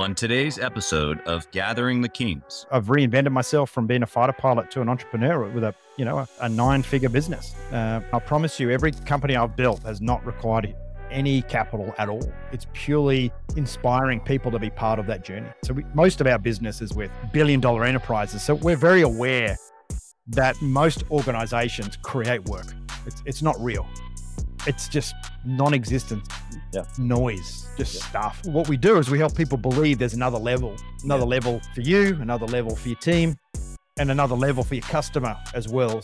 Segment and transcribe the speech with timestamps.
[0.00, 4.70] On today's episode of Gathering the Kings, I've reinvented myself from being a fighter pilot
[4.70, 7.56] to an entrepreneur with a you know a, a nine-figure business.
[7.72, 10.72] Uh, I promise you, every company I've built has not required
[11.10, 12.32] any capital at all.
[12.52, 15.48] It's purely inspiring people to be part of that journey.
[15.64, 18.40] So we, most of our business is with billion-dollar enterprises.
[18.40, 19.56] So we're very aware
[20.28, 22.72] that most organizations create work.
[23.04, 23.84] It's, it's not real.
[24.68, 25.14] It's just
[25.46, 26.28] non-existent
[26.74, 26.82] Yeah.
[26.98, 28.04] noise, just Yeah.
[28.10, 28.44] stuff.
[28.44, 31.28] What we do is we help people believe there's another level, another Yeah.
[31.28, 33.36] level for you, another level for your team,
[33.98, 36.02] and another level for your customer as well.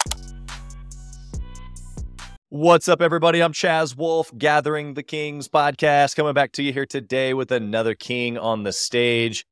[2.49, 3.43] What's up, everybody?
[3.43, 7.95] I'm Chaz Wolf, Gathering the Kings podcast, coming back to you here today with another
[7.95, 9.45] king on the stage.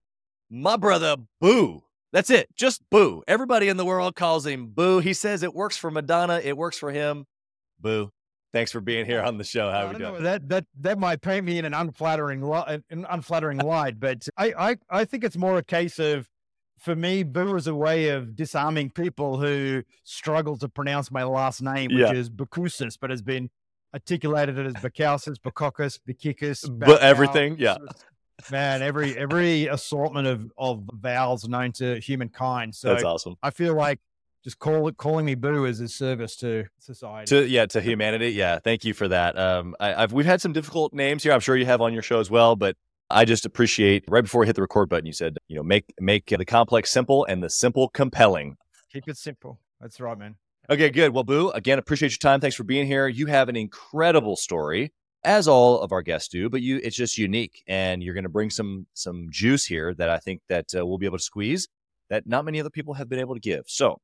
[0.48, 1.82] My brother, Boo.
[2.14, 3.22] That's it, just Boo.
[3.28, 5.00] Everybody in the world calls him Boo.
[5.00, 7.26] He says it works for Madonna, it works for him.
[7.78, 8.10] Boo.
[8.52, 9.70] Thanks for being here on the show.
[9.70, 10.12] How are we doing?
[10.14, 12.42] know, that that that might paint me in an unflattering
[12.90, 16.28] an unflattering light, but I, I I think it's more a case of
[16.78, 21.62] for me, Boo is a way of disarming people who struggle to pronounce my last
[21.62, 22.12] name, which Yeah.
[22.12, 23.50] is Boucousis, but has been
[23.94, 27.76] articulated as Bakausis, Bakokis, Bakikis, But everything, yeah.
[28.50, 32.74] Man, every every assortment of of vowels known to humankind.
[32.74, 33.36] So That's awesome.
[33.42, 34.00] I feel like
[34.42, 37.26] just call it calling me Boo is a service to society.
[37.26, 38.30] To yeah, to humanity.
[38.30, 39.38] Yeah, thank you for that.
[39.38, 41.32] Um, I, I've we've had some difficult names here.
[41.32, 42.76] I'm sure you have on your show as well, but
[43.10, 45.92] I just appreciate right before we hit the record button, you said, you know, make
[46.00, 48.56] make the complex simple and the simple compelling.
[48.92, 49.60] Keep it simple.
[49.80, 50.36] That's right, man.
[50.70, 51.12] Okay, good.
[51.12, 52.40] Well, Boo, again, appreciate your time.
[52.40, 53.08] Thanks for being here.
[53.08, 54.92] You have an incredible story,
[55.24, 58.30] as all of our guests do, but you it's just unique, and you're going to
[58.30, 61.68] bring some some juice here that I think that uh, we'll be able to squeeze
[62.10, 63.64] that not many other people have been able to give.
[63.66, 63.98] So,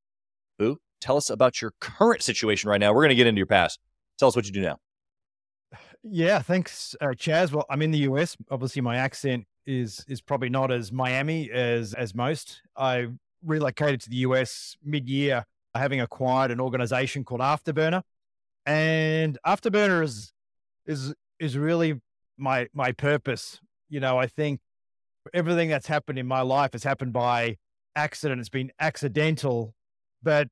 [0.59, 2.93] Boo, tell us about your current situation right now.
[2.93, 3.79] We're going to get into your past.
[4.19, 4.79] Tell us what you do now.
[6.03, 7.53] Yeah, thanks, uh, Chaz.
[7.53, 8.37] Well, I'm in the US.
[8.51, 12.63] Obviously, my accent is is probably not as Miami as as most.
[12.77, 13.09] I
[13.45, 18.03] relocated to the US mid year, having acquired an organization called Afterburner,
[18.65, 20.33] and Afterburner is
[20.87, 22.01] is is really
[22.37, 23.61] my my purpose.
[23.89, 24.61] You know, I think
[25.35, 27.57] everything that's happened in my life has happened by
[27.97, 28.41] accident.
[28.41, 29.75] It's been accidental,
[30.23, 30.49] but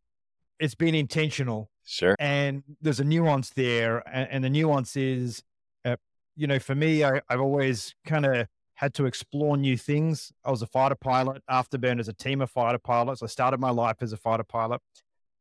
[0.59, 1.71] it's been intentional.
[1.89, 2.17] Sure.
[2.19, 5.45] and there's a nuance there and, and the nuance is
[5.85, 5.95] uh,
[6.35, 10.33] you know for me I, i've always kind of had to explore new things.
[10.45, 13.23] I was a fighter pilot afterburn as a team of fighter pilots.
[13.23, 14.83] I started my life as a fighter pilot.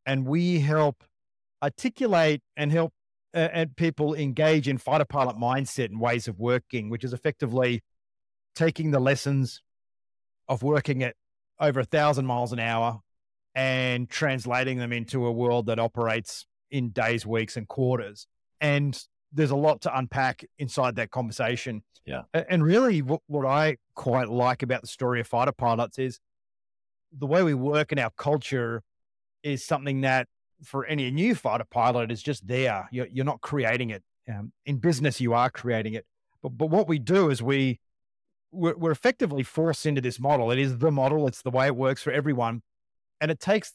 [0.06, 1.04] And we help
[1.62, 2.94] articulate and help
[3.34, 7.82] uh, and people engage in fighter pilot mindset and ways of working which is effectively
[8.56, 9.62] taking the lessons
[10.48, 11.16] of working at
[11.60, 13.02] over a thousand miles an hour
[13.56, 18.28] and translating them into a world that operates in days, weeks, and quarters.
[18.60, 19.02] And
[19.32, 21.84] there's a lot to unpack inside that conversation.
[22.06, 22.24] Yeah.
[22.34, 26.20] And really, what, what I quite like about the story of fighter pilots is
[27.18, 28.84] the way we work in our culture
[29.42, 30.28] is something that
[30.64, 32.88] for any new fighter pilot is just there.
[32.92, 34.04] You're, you're not creating it.
[34.30, 36.06] Um, in business, you are creating it.
[36.42, 37.80] But, but what we do is we,
[38.52, 40.52] we're, we're effectively forced into this model.
[40.52, 42.62] It is the model, it's the way it works for everyone
[43.22, 43.74] and it takes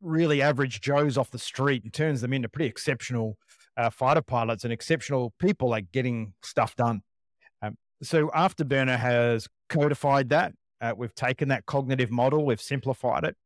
[0.00, 3.36] really average Joes off the street and turns them into pretty exceptional
[3.76, 7.02] uh, fighter pilots and exceptional people like getting stuff done.
[7.62, 10.52] Um, so Afterburner has codified that.
[10.80, 13.36] Uh, we've taken that cognitive model, we've simplified it,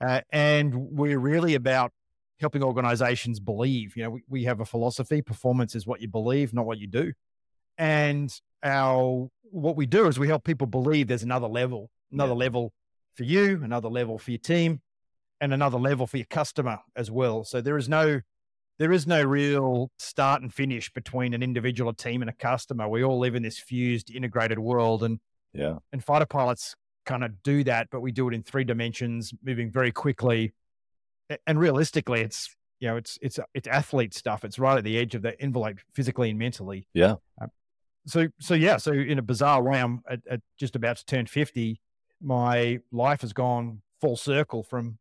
[0.00, 1.92] uh, and we're really about
[2.38, 3.96] helping organizations believe.
[3.96, 6.86] You know, we, we have a philosophy: performance is what you believe, not what you
[6.86, 7.12] do.
[7.78, 8.32] And
[8.62, 12.38] our what we do is we help people believe there's another level, another Yeah.
[12.38, 12.72] level
[13.16, 14.80] for you, another level for your team,
[15.40, 17.44] and another level for your customer as well.
[17.44, 18.20] So there is no
[18.78, 22.86] there is no real start and finish between an individual, a team, and a customer.
[22.86, 25.18] We all live in this fused, integrated world, and
[25.54, 25.78] Yeah.
[25.92, 26.74] and fighter pilots
[27.06, 30.52] kind of do that, but we do it in three dimensions, moving very quickly.
[31.46, 34.44] And realistically, it's you know it's it's it's athlete stuff.
[34.44, 36.86] It's right at the edge of the envelope, physically and mentally.
[36.92, 37.14] Yeah.
[37.40, 37.48] Um,
[38.06, 38.76] so so yeah.
[38.76, 41.80] So in a bizarre way, I'm at, at just about to turn fifty.
[42.26, 44.98] My life has gone full circle from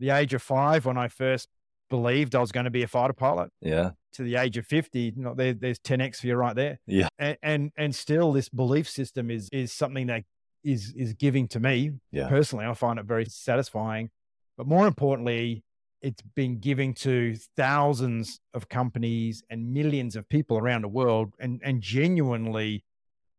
[0.00, 1.48] the age of five when I first
[1.88, 3.90] believed I was going to be a fighter pilot Yeah.
[4.14, 7.06] to the age of 50 you know, there, there's 10x for you right there Yeah.
[7.20, 10.24] and, and and still this belief system is is something that
[10.64, 12.28] is is giving to me Yeah.
[12.28, 14.10] personally i find it very satisfying
[14.58, 15.62] but more importantly
[16.02, 21.60] it's been giving to thousands of companies and millions of people around the world and
[21.64, 22.84] and genuinely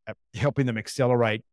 [0.07, 1.43] uh, helping them accelerate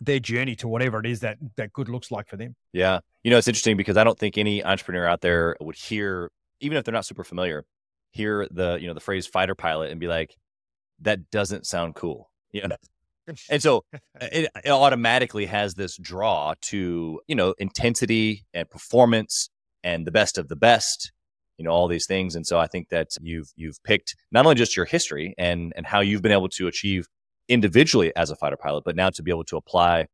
[0.00, 3.00] their journey to whatever it is that that good looks like for them Yeah.
[3.22, 6.30] You know, it's interesting because I don't think any entrepreneur out there would hear,
[6.60, 7.64] even if they're not super familiar,
[8.10, 10.36] hear the, you know, the phrase fighter pilot and be like,
[11.00, 12.30] that doesn't sound cool.
[12.52, 12.76] You know,
[13.50, 13.98] and so uh,
[14.32, 19.48] it, it automatically has this draw to you know intensity and performance
[19.82, 21.12] and the best of the best
[21.58, 24.54] you know all these things and so i think that you've you've picked not only
[24.54, 27.06] just your history and and how you've been able to achieve
[27.48, 30.06] individually as a fighter pilot but now to be able to apply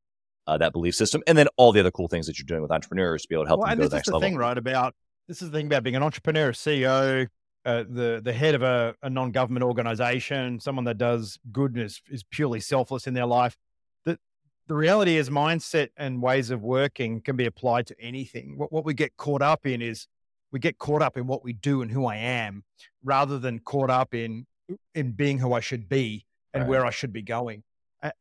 [0.46, 2.70] uh, that belief system and then all the other cool things that you're doing with
[2.70, 4.28] entrepreneurs to be able to help well, them go to the is next the level.
[4.28, 4.94] thing right about
[5.28, 7.28] this is the thing about being an entrepreneur a ceo
[7.64, 12.60] uh, the the head of a, a non-government organization someone that does goodness is purely
[12.60, 13.56] selfless in their life.
[14.04, 14.18] The
[14.66, 18.56] the reality is mindset and ways of working can be applied to anything.
[18.56, 20.06] What, what we get caught up in is
[20.52, 22.64] we get caught up in what we do and who I am
[23.04, 24.46] rather than caught up in
[24.94, 26.68] in being who I should be and right.
[26.70, 27.62] where I should be going.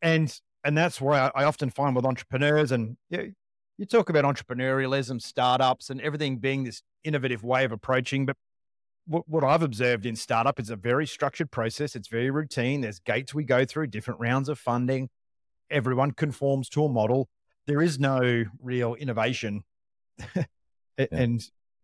[0.02, 0.34] And
[0.64, 3.34] and that's where I, I often find with entrepreneurs and you,
[3.78, 8.26] you talk about entrepreneurialism, startups, and everything being this innovative way of approaching.
[8.26, 8.36] But
[9.08, 11.96] what, what I've observed in startup is a very structured process.
[11.96, 12.82] It's very routine.
[12.82, 15.10] There's gates we go through, different rounds of funding.
[15.72, 17.30] Everyone conforms to a model.
[17.68, 19.64] There is no real innovation.
[20.36, 20.44] yeah.
[21.12, 21.42] And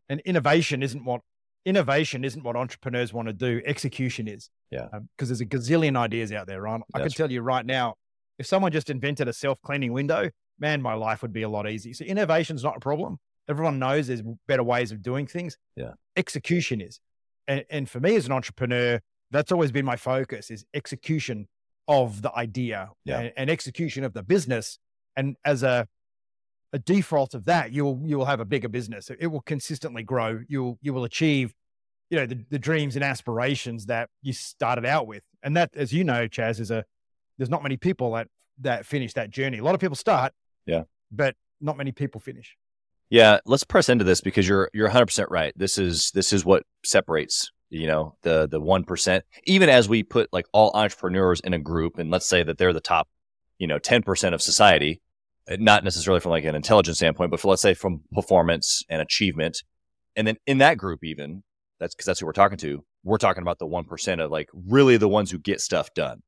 [0.10, 1.22] and innovation isn't what
[1.66, 3.62] innovation isn't what entrepreneurs want to do.
[3.66, 4.50] Execution is.
[4.72, 4.88] Yeah.
[4.92, 6.82] Because um, there's a gazillion ideas out there, right?
[6.94, 7.96] I can tell you right now,
[8.38, 10.30] if someone just invented a self cleaning window,
[10.60, 11.94] man, my life would be a lot easier.
[11.94, 13.18] So innovation's not a problem.
[13.50, 15.58] Everyone knows there's better ways of doing things.
[15.76, 15.92] Yeah.
[16.16, 17.00] Execution is.
[17.48, 19.00] And, and for me as an entrepreneur,
[19.32, 21.48] that's always been my focus is execution
[21.88, 23.20] of the idea yeah.
[23.20, 24.80] and, and execution of the business.
[25.16, 25.88] And as a
[26.76, 29.10] a default of that, you'll you will have a bigger business.
[29.18, 30.42] It will consistently grow.
[30.50, 31.54] You'll you will achieve,
[32.10, 35.24] you know, the, the dreams and aspirations that you started out with.
[35.42, 36.84] And that, as you know, Chaz, is a
[37.38, 38.28] there's not many people that
[38.60, 39.60] that finish that journey.
[39.60, 40.34] A lot of people start,
[40.66, 42.58] yeah, but not many people finish.
[43.10, 45.54] Yeah, let's press into this because you're you're 100 percent right.
[45.56, 49.24] This is this is what separates you know the the one percent.
[49.46, 52.74] Even as we put like all entrepreneurs in a group, and let's say that they're
[52.74, 53.08] the top,
[53.60, 55.00] you know, 10 percent of society
[55.50, 59.64] not necessarily from like an intelligence standpoint, but for let's say from performance and achievement.
[60.16, 61.44] And then in that group, even
[61.80, 62.84] that's because that's who we're talking to.
[63.04, 66.22] We're talking about the 1% of like really the ones who get stuff done.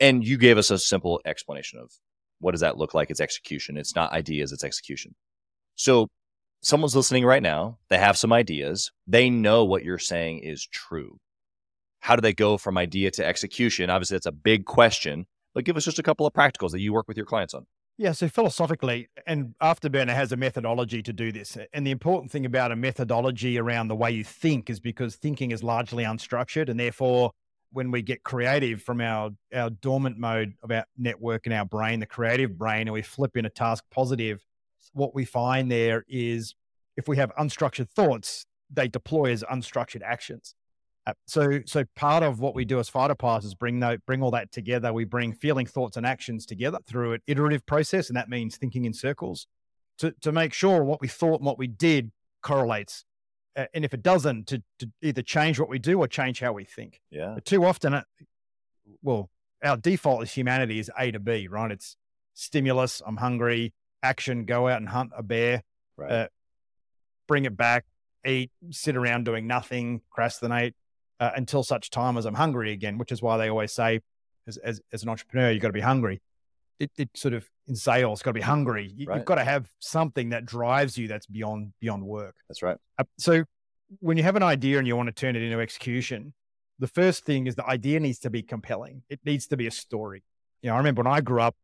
[0.00, 1.90] And you gave us a simple explanation of
[2.38, 3.10] what does that look like?
[3.10, 3.76] It's execution.
[3.76, 5.14] It's not ideas, it's execution.
[5.74, 6.08] So
[6.62, 7.78] someone's listening right now.
[7.88, 8.90] They have some ideas.
[9.06, 11.18] They know what you're saying is true.
[12.00, 13.90] How do they go from idea to execution?
[13.90, 16.92] Obviously, that's a big question, but give us just a couple of practicals that you
[16.92, 17.66] work with your clients on.
[18.02, 21.56] Yeah, so philosophically, and Afterburner has a methodology to do this.
[21.72, 25.52] And the important thing about a methodology around the way you think is because thinking
[25.52, 26.68] is largely unstructured.
[26.68, 27.30] And therefore,
[27.70, 32.00] when we get creative from our, our dormant mode of our network in our brain,
[32.00, 34.44] the creative brain, and we flip in a task positive,
[34.94, 36.56] what we find there is
[36.96, 40.56] if we have unstructured thoughts, they deploy as unstructured actions.
[41.04, 44.22] Uh, so, so part of what we do as fighter pilots is bring that, bring
[44.22, 44.92] all that together.
[44.92, 48.84] We bring feeling, thoughts, and actions together through an iterative process, and that means thinking
[48.84, 49.46] in circles
[49.98, 52.12] to to make sure what we thought and what we did
[52.42, 53.04] correlates.
[53.56, 56.52] Uh, and if it doesn't, to, to either change what we do or change how
[56.52, 57.00] we think.
[57.10, 57.32] Yeah.
[57.34, 58.02] But too often, uh,
[59.02, 59.28] well,
[59.62, 61.70] our default as humanity is A to B, right?
[61.70, 61.96] It's
[62.34, 63.02] stimulus.
[63.04, 63.74] I'm hungry.
[64.02, 64.44] Action.
[64.44, 65.62] Go out and hunt a bear.
[65.96, 66.10] Right.
[66.10, 66.28] Uh,
[67.28, 67.84] bring it back.
[68.24, 68.50] Eat.
[68.70, 70.00] Sit around doing nothing.
[70.00, 70.74] Procrastinate
[71.22, 74.00] uh, until such time as I'm hungry again, which is why they always say,
[74.48, 76.20] as, as, as an entrepreneur, you've got to be hungry.
[76.80, 78.92] It, it sort of in sales, got to be hungry.
[78.92, 82.34] You, have got to have something that drives you that's beyond beyond work.
[82.48, 82.76] That's right.
[82.98, 83.44] Uh, so
[84.00, 86.34] when you have an idea and you want to turn it into execution,
[86.80, 89.04] the first thing is the idea needs to be compelling.
[89.08, 90.24] It needs to be a story.
[90.60, 91.54] You know, I remember when I grew up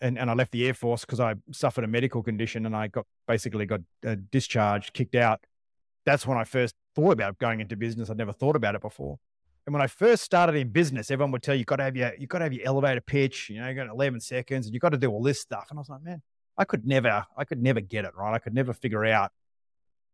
[0.00, 2.86] and, and I left the Air Force because I suffered a medical condition and I
[2.86, 5.40] got basically got uh, discharged, kicked out.
[6.06, 8.10] That's when I first thought about going into business.
[8.10, 9.18] I'd never thought about it before.
[9.66, 11.96] And when I first started in business, everyone would tell you, you got to have
[11.96, 14.74] your, you got to have your elevator pitch, you know, you got 11 seconds and
[14.74, 15.66] you've got to do all this stuff.
[15.70, 16.22] And I was like, man,
[16.56, 18.34] I could never, I could never get it right.
[18.34, 19.32] I could never figure out,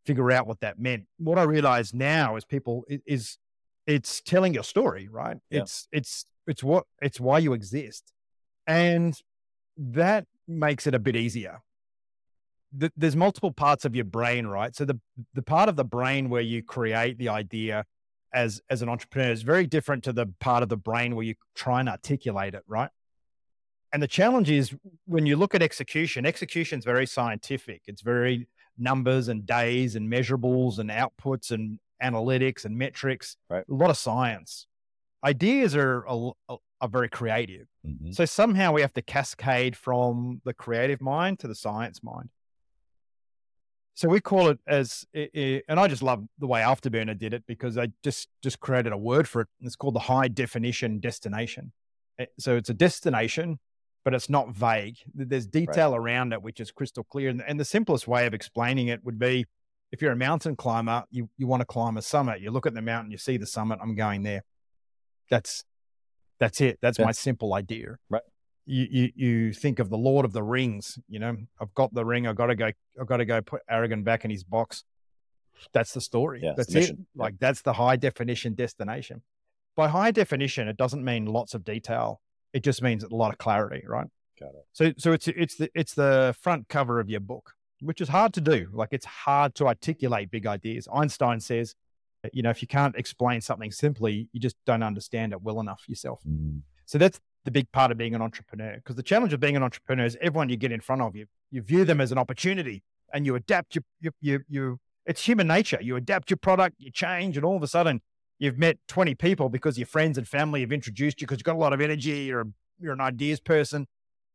[0.05, 1.05] figure out what that meant.
[1.19, 3.39] What I realize now is people is
[3.87, 5.37] it's telling your story, right?
[5.51, 5.63] Yeah.
[5.63, 8.13] It's, it's, it's what, it's why you exist.
[8.67, 9.19] And
[9.77, 11.63] that makes it a bit easier
[12.77, 14.75] the, there's multiple parts of your brain, right?
[14.75, 14.99] So the
[15.35, 17.85] the part of the brain where you create the idea
[18.33, 21.35] as as an entrepreneur is very different to the part of the brain where you
[21.55, 22.91] try and articulate it, right?
[23.93, 24.75] And the challenge is
[25.07, 27.83] when you look at execution, execution is very scientific.
[27.87, 33.37] It's very numbers and days and measurables and outputs and analytics and metrics.
[33.49, 33.65] Right.
[33.69, 34.67] A lot of science.
[35.25, 36.35] Ideas are, are,
[36.81, 37.69] are very creative.
[37.87, 38.13] Mm-hmm.
[38.13, 42.29] So somehow we have to cascade from the creative mind to the science mind.
[43.97, 47.77] So we call it as, and I just love the way Afterburner did it because
[47.77, 49.49] they just just created a word for it.
[49.63, 51.73] It's called the high definition destination.
[52.19, 53.59] Eh, so it's a destination,
[54.05, 54.99] but it's not vague.
[55.15, 55.99] There's detail right.
[55.99, 57.31] around it, which is crystal clear.
[57.31, 59.47] And, and the simplest way of explaining it would be
[59.91, 62.43] if you're a mountain climber, you, you want to climb a summit.
[62.43, 64.43] You look at the mountain, you see the summit, I'm going there.
[65.31, 65.65] That's
[66.39, 66.79] that's it.
[66.83, 67.07] That's yeah.
[67.07, 67.97] my simple idea.
[68.11, 68.21] Right.
[68.69, 72.05] You, you you think of the Lord of the Rings, you know, I've got the
[72.05, 72.71] ring, I've got to go
[73.01, 74.85] I've got to go put Aragorn back in his box.
[75.73, 76.41] That's the story.
[76.43, 76.97] Yeah, that's it.
[77.15, 79.23] Like that's the high definition destination.
[79.77, 82.21] By high definition, it doesn't mean lots of detail.
[82.53, 84.07] It just means a lot of clarity, right?
[84.39, 84.67] Got it.
[84.73, 88.33] So so it's it's the it's the front cover of your book, which is hard
[88.35, 88.69] to do.
[88.73, 90.89] Like it's hard to articulate big ideas.
[90.93, 91.75] Einstein says,
[92.33, 95.85] you know, if you can't explain something simply, you just don't understand it well enough
[95.87, 96.21] yourself.
[96.29, 96.63] Mm.
[96.85, 98.75] So that's the big part of being an entrepreneur.
[98.75, 101.27] Because the challenge of being an entrepreneur is everyone you get in front of you,
[101.51, 102.83] you view them as an opportunity
[103.15, 104.77] and you adapt your, your, your, your
[105.07, 105.79] it's human nature.
[105.81, 108.03] You adapt your product, you change, and all of a sudden
[108.39, 111.55] you've met 20 people because your friends and family have introduced you because you've got
[111.55, 112.47] a lot of energy, you're, a,
[112.81, 113.87] you're an ideas person.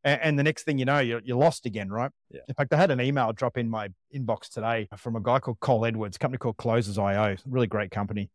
[0.06, 2.12] And, and the next thing you know, you're, you're lost again, right?
[2.32, 2.40] Yeah.
[2.48, 5.60] In fact, I had an email drop in my inbox today from a guy called
[5.60, 8.30] Cole Edwards, company called Closers.io, really great company.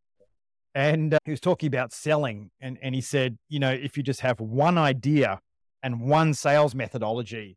[0.77, 2.51] And uh, he was talking about selling.
[2.61, 5.41] And, and he said, you know, if you just have one idea
[5.83, 7.57] and one sales methodology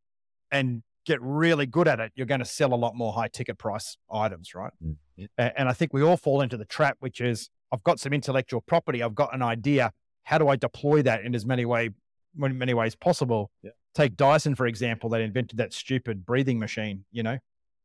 [0.51, 3.57] and get really good at it, you're going to sell a lot more high ticket
[3.57, 4.71] price items, right?
[4.81, 5.25] Mm-hmm.
[5.37, 8.61] And I think we all fall into the trap, which is I've got some intellectual
[8.61, 9.91] property, I've got an idea.
[10.23, 11.89] How do I deploy that in as many way
[12.35, 13.51] many ways possible?
[13.63, 13.71] Yeah.
[13.95, 17.03] Take Dyson for example, that invented that stupid breathing machine.
[17.11, 17.37] You know,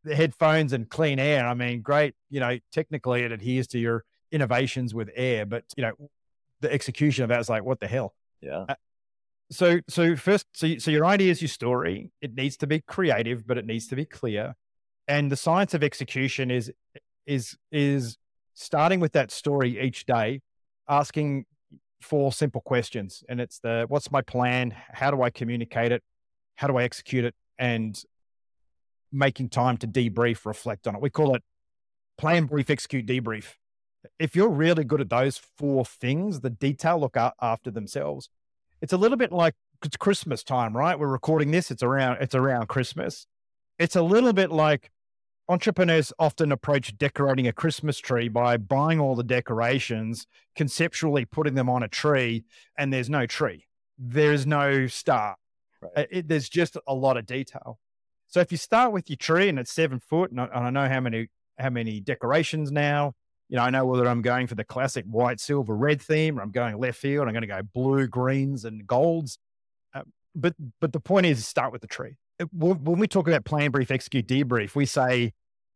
[0.05, 1.45] the headphones and clean air.
[1.45, 2.15] I mean, great.
[2.31, 5.93] You know, technically it adheres to your innovations with air, but you know,
[6.61, 8.15] the execution of that is like, what the hell?
[8.41, 8.65] Yeah.
[8.69, 8.75] Uh,
[9.51, 12.11] so so first so so your idea is your story.
[12.21, 14.55] It needs to be creative but it needs to be clear.
[15.07, 16.73] And the science of execution is
[17.27, 18.17] is is
[18.55, 20.41] starting with that story each day
[20.89, 21.45] asking
[22.01, 23.23] four simple questions.
[23.29, 24.75] And it's the what's my plan?
[24.93, 26.03] How do i communicate it?
[26.57, 27.35] How do i execute it?
[27.59, 28.03] And
[29.13, 31.01] making time to debrief reflect on it.
[31.01, 31.43] We call it
[32.19, 33.55] plan brief execute debrief
[34.19, 38.29] if you're really good at those four things the detail look after themselves
[38.81, 40.99] it's a little bit like it's Christmas time, right?
[40.99, 41.71] We're recording this.
[41.71, 43.27] It's around it's around Christmas.
[43.79, 44.91] It's a little bit like
[45.49, 51.69] entrepreneurs often approach decorating a Christmas tree by buying all the decorations, conceptually putting them
[51.69, 52.45] on a tree,
[52.79, 53.67] and there's no tree.
[53.99, 55.37] There's no star.
[55.81, 55.93] Right.
[55.97, 57.79] Uh, it, there's just a lot of detail.
[58.27, 60.71] So if you start with your tree and it's seven foot, and I, and I
[60.71, 63.15] know how many how many decorations now,
[63.49, 66.43] you know, I know whether I'm going for the classic white, silver, red theme, or
[66.43, 67.27] I'm going left field.
[67.27, 69.39] I'm going to go blue, greens, and golds.
[69.95, 70.03] Uh,
[70.35, 72.17] but but the point is, start with the tree.
[72.39, 75.33] It, when we talk about plan, brief, execute, debrief, we say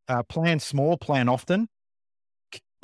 [0.08, 1.68] uh, plan small, plan often.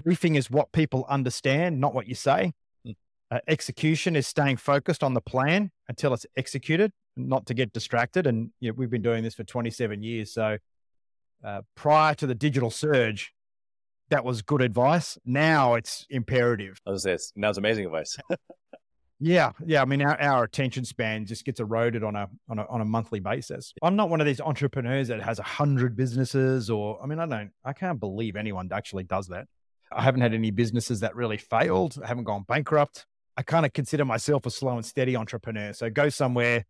[0.02, 2.52] Briefing is what people understand, not what you say.
[2.84, 2.92] Hmm.
[3.30, 8.26] Uh, execution is staying focused on the plan until it's executed, not to get distracted.
[8.26, 10.32] And you know, we've been doing this for 27 years.
[10.32, 10.58] So
[11.42, 13.32] uh, prior to the digital surge,
[14.10, 15.18] that was good advice.
[15.24, 16.80] Now it's imperative.
[16.86, 18.16] I was say it's, now it's amazing advice.
[19.20, 19.82] yeah, yeah.
[19.82, 22.84] I mean, our, our attention span just gets eroded on a, on a on a
[22.84, 23.72] monthly basis.
[23.82, 27.26] I'm not one of these entrepreneurs that has a hundred businesses, or I mean, I
[27.26, 29.46] don't, I can't believe anyone actually does that.
[29.92, 31.98] I haven't had any businesses that really failed.
[32.02, 33.06] I haven't gone bankrupt.
[33.36, 35.72] I kind of consider myself a slow and steady entrepreneur.
[35.72, 36.64] So go somewhere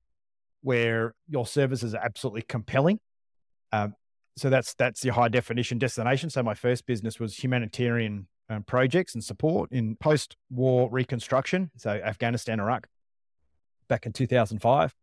[0.63, 3.01] where your services are absolutely compelling.
[3.73, 3.95] Um,
[4.37, 6.31] so that's that's your high definition destination.
[6.31, 12.61] So my first business was humanitarian um, projects and support in post-war reconstruction, so Afghanistan,
[12.61, 12.89] Iraq,
[13.89, 14.95] back in 2005.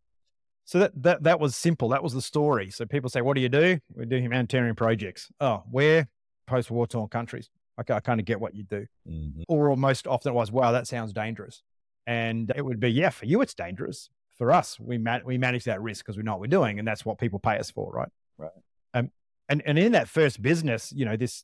[0.65, 1.89] So that that that was simple.
[1.89, 2.69] That was the story.
[2.69, 5.31] So people say, "What do you do?" We do humanitarian projects.
[5.39, 6.07] Oh, where?
[6.45, 7.49] Post-war torn countries.
[7.79, 8.85] Okay, I kind of get what you do.
[9.09, 9.43] Mm-hmm.
[9.47, 11.63] Or most often it was, "Wow, that sounds dangerous,"
[12.05, 14.09] and it would be, "Yeah, for you it's dangerous.
[14.37, 16.87] For us, we ma- we manage that risk because we know what we're doing, and
[16.87, 18.51] that's what people pay us for, right?" Right.
[18.93, 19.11] Um,
[19.51, 21.43] and and in that first business, you know, this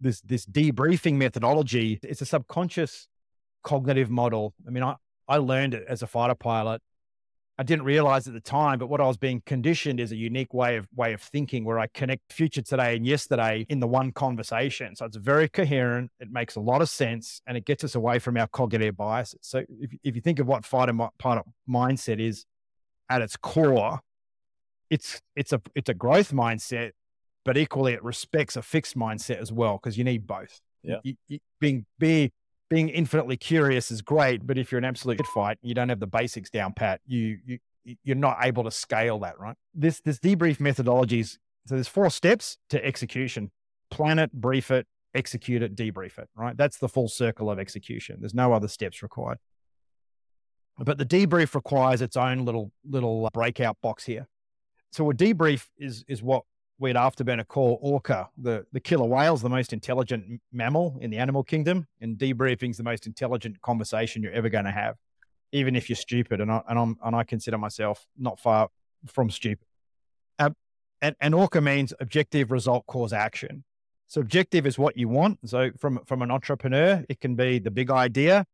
[0.00, 3.08] this this debriefing methodology, it's a subconscious
[3.64, 4.54] cognitive model.
[4.66, 4.94] I mean, I,
[5.26, 6.80] I learned it as a fighter pilot.
[7.60, 10.54] I didn't realize at the time, but what I was being conditioned is a unique
[10.54, 14.12] way of way of thinking where I connect future today and yesterday in the one
[14.12, 14.94] conversation.
[14.94, 16.12] So it's very coherent.
[16.20, 19.40] It makes a lot of sense and it gets us away from our cognitive biases.
[19.42, 22.46] So if, if you think of what fighter pilot mindset is
[23.10, 23.98] at its core,
[24.90, 26.92] it's it's a it's a growth mindset
[27.48, 30.60] but equally it respects a fixed mindset as well because you need both.
[30.82, 32.30] Yeah, you, you, being be
[32.68, 36.06] being infinitely curious is great, but if you're an absolute fight, you don't have the
[36.06, 37.00] basics down pat.
[37.06, 37.58] You you
[38.04, 39.56] you're not able to scale that, right?
[39.74, 41.38] This this debrief methodologies.
[41.64, 43.50] So there's four steps to execution:
[43.90, 46.28] plan it, brief it, execute it, debrief it.
[46.36, 46.54] Right?
[46.54, 48.18] That's the full circle of execution.
[48.20, 49.38] There's no other steps required.
[50.78, 54.28] But the debrief requires its own little little uh, breakout box here.
[54.92, 56.42] So a debrief is is what
[56.78, 61.42] we'd Afterburner call orca, the, the killer whale's the most intelligent mammal in the animal
[61.42, 64.96] kingdom, and debriefing's the most intelligent conversation you're ever going to have,
[65.52, 66.40] even if you're stupid.
[66.40, 68.68] And I, and, I'm, and I consider myself not far
[69.06, 69.66] from stupid.
[70.38, 70.54] Um,
[71.02, 73.64] and, and orca means objective, result, cause, action.
[74.06, 75.40] So objective is what you want.
[75.44, 78.46] So from, from an entrepreneur, it can be the big idea.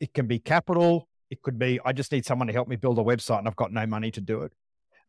[0.00, 1.08] It can be capital.
[1.30, 3.56] It could be, I just need someone to help me build a website and I've
[3.56, 4.52] got no money to do it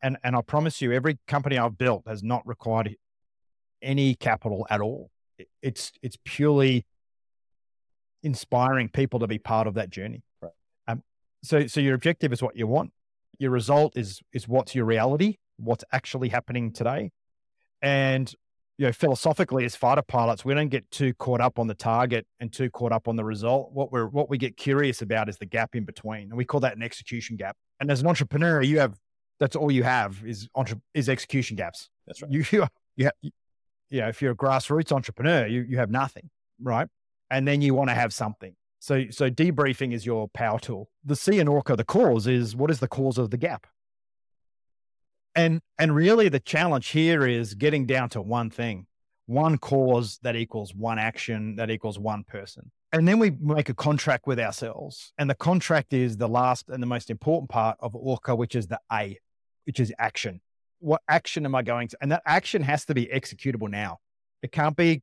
[0.02, 2.96] and and I promise you, every company I've built has not required
[3.82, 5.10] any capital at all.
[5.62, 6.84] It's it's purely
[8.22, 10.22] inspiring people to be part of that journey.
[10.40, 10.52] Right.
[10.86, 11.02] Um,
[11.42, 12.92] so so your objective is what you want.
[13.38, 17.10] Your result is is what's your reality, what's actually happening today,
[17.82, 18.32] and
[18.78, 22.26] you know philosophically as fighter pilots, we don't get too caught up on the target
[22.40, 23.72] and too caught up on the result.
[23.72, 26.60] What we're what we get curious about is the gap in between, and we call
[26.60, 27.56] that an execution gap.
[27.80, 28.98] And as an entrepreneur, you have
[29.38, 31.88] that's all you have is entre- is execution gaps.
[32.06, 32.30] That's right.
[32.30, 32.66] You you
[32.96, 33.30] you, you
[33.90, 36.30] yeah, if you're a grassroots entrepreneur, you you have nothing,
[36.62, 36.88] right?
[37.30, 38.54] And then you want to have something.
[38.80, 40.90] So so debriefing is your power tool.
[41.04, 43.66] The C in Orca, the cause is what is the cause of the gap?
[45.34, 48.86] And and really the challenge here is getting down to one thing.
[49.26, 52.70] One cause that equals one action that equals one person.
[52.92, 55.12] And then we make a contract with ourselves.
[55.18, 58.66] And the contract is the last and the most important part of Orca, which is
[58.66, 59.18] the A
[59.68, 60.40] which is action.
[60.78, 61.98] What action am I going to?
[62.00, 63.98] And that action has to be executable now.
[64.42, 65.02] It can't be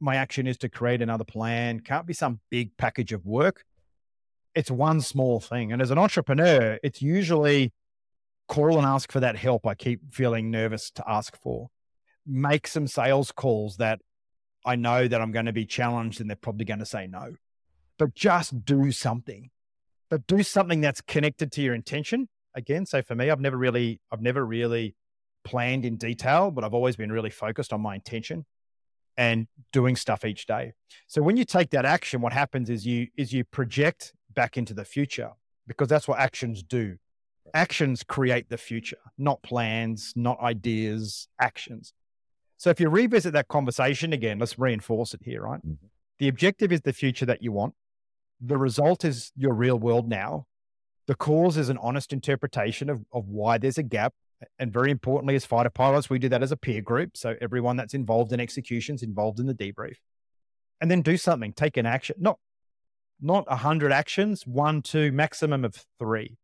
[0.00, 3.64] my action is to create another plan, can't be some big package of work.
[4.54, 5.72] It's one small thing.
[5.72, 7.72] And as an entrepreneur, it's usually
[8.48, 11.70] call and ask for that help I keep feeling nervous to ask for.
[12.26, 14.00] Make some sales calls that
[14.66, 17.36] I know that I'm going to be challenged and they're probably going to say no.
[17.98, 19.48] But just do something.
[20.10, 22.86] But do something that's connected to your intention again.
[22.86, 24.94] So for me, I've never really, I've never really
[25.44, 28.44] planned in detail, but I've always been really focused on my intention
[29.16, 30.72] and doing stuff each day.
[31.06, 34.74] So when you take that action, what happens is you is you project back into
[34.74, 35.32] the future
[35.66, 36.96] because that's what actions do.
[37.54, 41.92] Actions create the future, not plans, not ideas, actions.
[42.56, 45.60] So if you revisit that conversation again, let's reinforce it here, right?
[45.60, 45.86] Mm-hmm.
[46.18, 47.74] The objective is the future that you want.
[48.40, 50.46] The result is your real world now.
[51.06, 54.14] The cause is an honest interpretation of, of why there's a gap.
[54.58, 57.16] And very importantly, as fighter pilots, we do that as a peer group.
[57.16, 59.96] So everyone that's involved in executions involved in the debrief.
[60.80, 62.38] And then do something, take an action, not
[63.20, 66.38] not a hundred actions, one, two, maximum of three.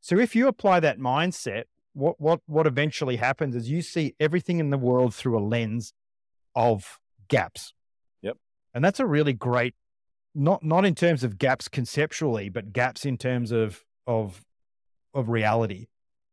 [0.00, 4.58] So if you apply that mindset, what what what eventually happens is you see everything
[4.58, 5.92] in the world through a lens
[6.54, 7.74] of gaps.
[8.22, 8.38] Yep.
[8.74, 9.74] And that's a really great
[10.34, 14.44] not not in terms of gaps conceptually, but gaps in terms of of
[15.14, 15.86] of reality.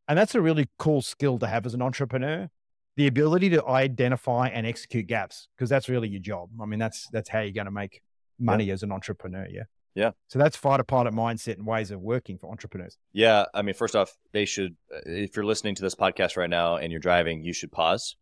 [0.08, 2.50] And that's a really cool skill to have as an entrepreneur.
[2.98, 6.50] The ability to identify and execute gaps, because that's really your job.
[6.62, 8.02] I mean, that's that's how you're going to make
[8.38, 8.74] money yeah.
[8.74, 9.48] as an entrepreneur.
[9.50, 9.64] Yeah.
[9.96, 10.12] Yeah.
[10.28, 12.98] So that's fighter pilot mindset and ways of working for entrepreneurs.
[13.14, 13.46] Yeah.
[13.54, 16.78] I mean, first off, they should, uh, if you're listening to this podcast right now
[16.78, 18.16] and you're driving, you should pause,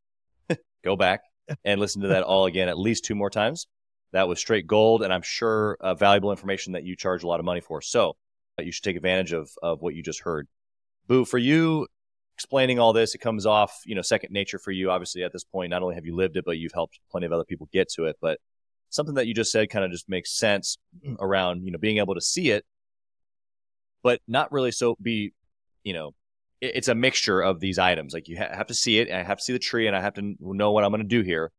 [0.84, 1.22] go back
[1.64, 3.68] and listen to that all again at least two more times.
[4.14, 5.04] That was straight gold.
[5.04, 7.82] And I'm sure uh, valuable information that you charge a lot of money for.
[7.82, 8.16] So
[8.66, 10.48] you should take advantage of of what you just heard.
[11.08, 11.88] Boo, for you
[12.40, 14.90] explaining all this, it comes off, you know, second nature for you.
[14.90, 17.34] Obviously, at this point, not only have you lived it, but you've helped plenty of
[17.34, 18.16] other people get to it.
[18.22, 18.40] But
[18.90, 21.18] something that you just said kind of just makes sense mm.
[21.20, 22.66] around, you know, being able to see it,
[24.04, 25.34] but not really so be,
[25.84, 26.14] you know,
[26.62, 28.14] it's a mixture of these items.
[28.14, 29.96] Like you ha- have to see it, and I have to see the tree, and
[29.96, 31.52] I have to know what I'm going to do here.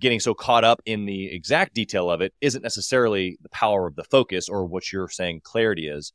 [0.00, 3.96] Getting so caught up in the exact detail of it isn't necessarily the power of
[3.96, 6.12] the focus or what you're saying clarity is.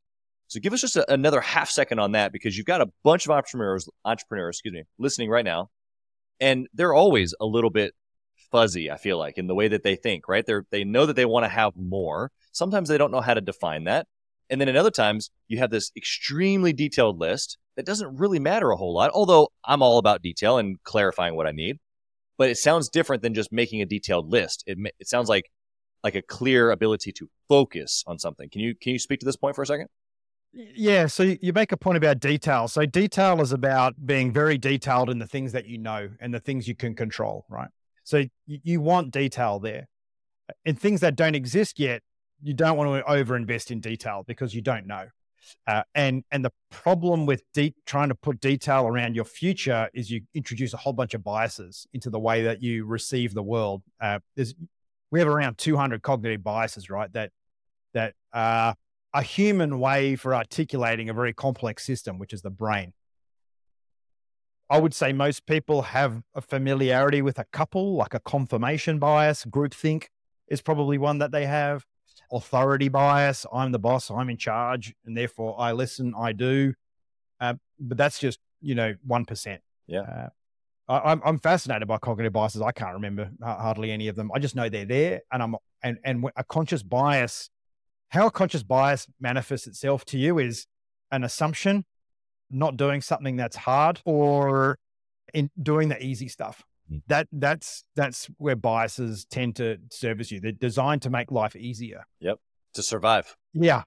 [0.48, 3.26] So give us just a, another half second on that because you've got a bunch
[3.26, 5.70] of entrepreneurs, entrepreneurs, excuse me, listening right now,
[6.40, 7.94] and they're always a little bit
[8.52, 8.92] fuzzy.
[8.92, 10.46] I feel like in the way that they think, right?
[10.46, 12.32] They they know that they want to have more.
[12.52, 14.08] Sometimes they don't know how to define that,
[14.50, 18.72] and then in other times you have this extremely detailed list that doesn't really matter
[18.72, 19.12] a whole lot.
[19.14, 21.78] Although I'm all about detail and clarifying what I need
[22.38, 24.64] but it sounds different than just making a detailed list.
[24.68, 25.52] It it sounds like
[26.04, 28.50] like a clear ability to focus on something.
[28.50, 29.88] Can you can you speak to this point for a second?
[30.54, 32.70] Yeah, so you make a point about detail.
[32.70, 36.40] So detail is about being very detailed in the things that you know and the
[36.40, 37.68] things you can control, right?
[38.06, 39.90] So you want detail there.
[40.64, 42.04] In things that don't exist yet,
[42.42, 45.08] you don't want to overinvest in detail because you don't know.
[45.68, 47.44] Uh, and and the problem with
[47.86, 51.88] trying to put detail around your future is you introduce a whole bunch of biases
[51.94, 53.82] into the way that you receive the world.
[54.00, 54.56] Uh, there's
[55.12, 57.12] we have around 200 cognitive biases, right?
[57.14, 57.32] That
[57.94, 58.74] that uh,
[59.14, 62.94] a human way for articulating a very complex system, which is the brain.
[64.70, 69.46] I would say most people have a familiarity with a couple, like a confirmation bias,
[69.46, 70.06] groupthink
[70.48, 71.86] is probably one that they have.
[72.36, 76.74] Authority bias, I'm the boss, I'm in charge, and therefore I listen, I do.
[77.40, 79.58] Uh, but that's just, you know, 1%.
[79.88, 80.02] Yeah.
[80.02, 80.30] Uh,
[80.90, 82.62] I, I'm, I'm fascinated by cognitive biases.
[82.62, 84.32] I can't remember hardly any of them.
[84.36, 87.50] I just know they're there, and I'm and and a conscious bias.
[88.10, 90.68] How a conscious bias manifests itself to you is
[91.12, 91.86] an assumption,
[92.52, 94.78] not doing something that's hard, or
[95.34, 96.64] in doing the easy stuff.
[97.08, 100.40] That that's that's where biases tend to service you.
[100.40, 102.06] They're designed to make life easier.
[102.20, 102.40] Yep.
[102.76, 103.36] To survive.
[103.54, 103.84] Yeah.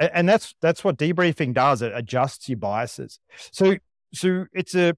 [0.00, 1.82] And that's that's what debriefing does.
[1.82, 3.20] It adjusts your biases.
[3.52, 3.76] So
[4.14, 4.94] so it's a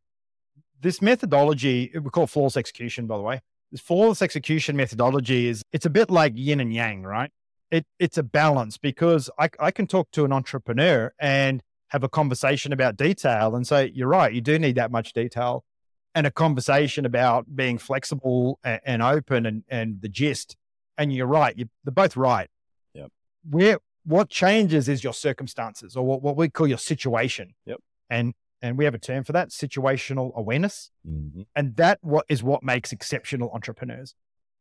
[0.80, 3.40] this methodology, we call it flawless execution, by the way.
[3.70, 7.30] This flawless execution methodology is it's a bit like yin and yang, right?
[7.70, 12.08] It it's a balance because I I can talk to an entrepreneur and have a
[12.08, 15.64] conversation about detail and say, you're right, you do need that much detail.
[16.14, 20.56] And a conversation about being flexible and, and open and, and the gist.
[20.98, 22.48] And you're right, you, they're both right.
[22.94, 23.10] Yep.
[23.48, 27.54] Where what changes is your circumstances or what, what we call your situation.
[27.66, 27.78] Yep.
[28.08, 30.90] And and we have a term for that, situational awareness.
[31.08, 31.46] Mhm.
[31.56, 34.14] And that what is what makes exceptional entrepreneurs.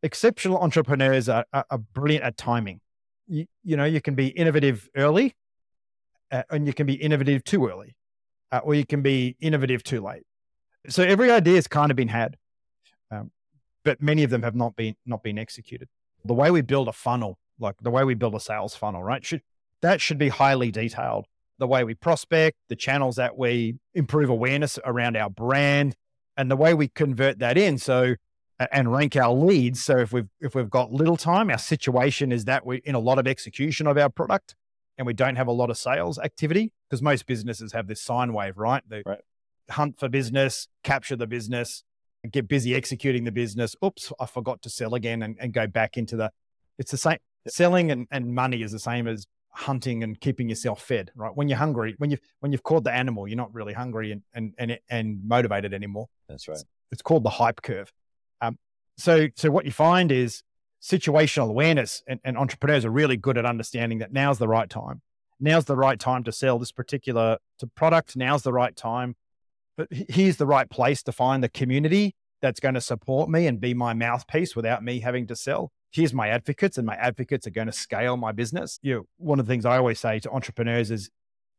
[0.04, 2.80] Exceptional entrepreneurs are, are, are brilliant at timing.
[3.28, 5.36] You, you know, you can be innovative early
[6.32, 7.96] uh, and you can be innovative too early,
[8.52, 10.24] uh, or you can be innovative too late.
[10.88, 12.38] So every idea has kind of been had,
[13.12, 13.32] um,
[13.84, 15.90] but many of them have not been not been executed.
[16.26, 19.24] The way we build a funnel, like the way we build a sales funnel, right?
[19.26, 19.42] Should
[19.82, 21.26] that should be highly detailed.
[21.58, 25.96] The way we prospect, the channels that we improve awareness around our brand,
[26.38, 27.78] and the way we convert that in.
[27.78, 28.16] So
[28.72, 29.84] and rank our leads.
[29.84, 33.00] So if we've if we've got little time, our situation is that we're in a
[33.00, 34.56] lot of execution of our product
[34.98, 38.34] and we don't have a lot of sales activity because most businesses have this sine
[38.34, 38.84] wave, right?
[38.88, 39.22] They Right.
[39.72, 41.84] Hunt for business, capture the business,
[42.32, 43.76] get busy executing the business.
[43.84, 46.32] Oops, I forgot to sell again and, and go back into the
[46.78, 50.82] it's the same selling and, and money is the same as hunting and keeping yourself
[50.82, 51.32] fed, right?
[51.36, 54.22] When you're hungry, when you've when you've caught the animal, you're not really hungry and
[54.34, 56.64] and and, and motivated anymore That's right.
[56.92, 57.92] it's called the hype curve.
[58.42, 58.58] Um,
[58.98, 60.44] so, so what you find is
[60.82, 65.02] situational awareness, and, and entrepreneurs are really good at understanding that now's the right time.
[65.40, 68.16] Now's the right time to sell this particular to product.
[68.16, 69.16] Now's the right time.
[69.80, 73.62] But here's the right place to find the community that's going to support me and
[73.62, 75.72] be my mouthpiece without me having to sell.
[75.90, 78.78] Here's my advocates, and my advocates are going to scale my business.
[78.82, 81.10] You know, one of the things I always say to entrepreneurs is,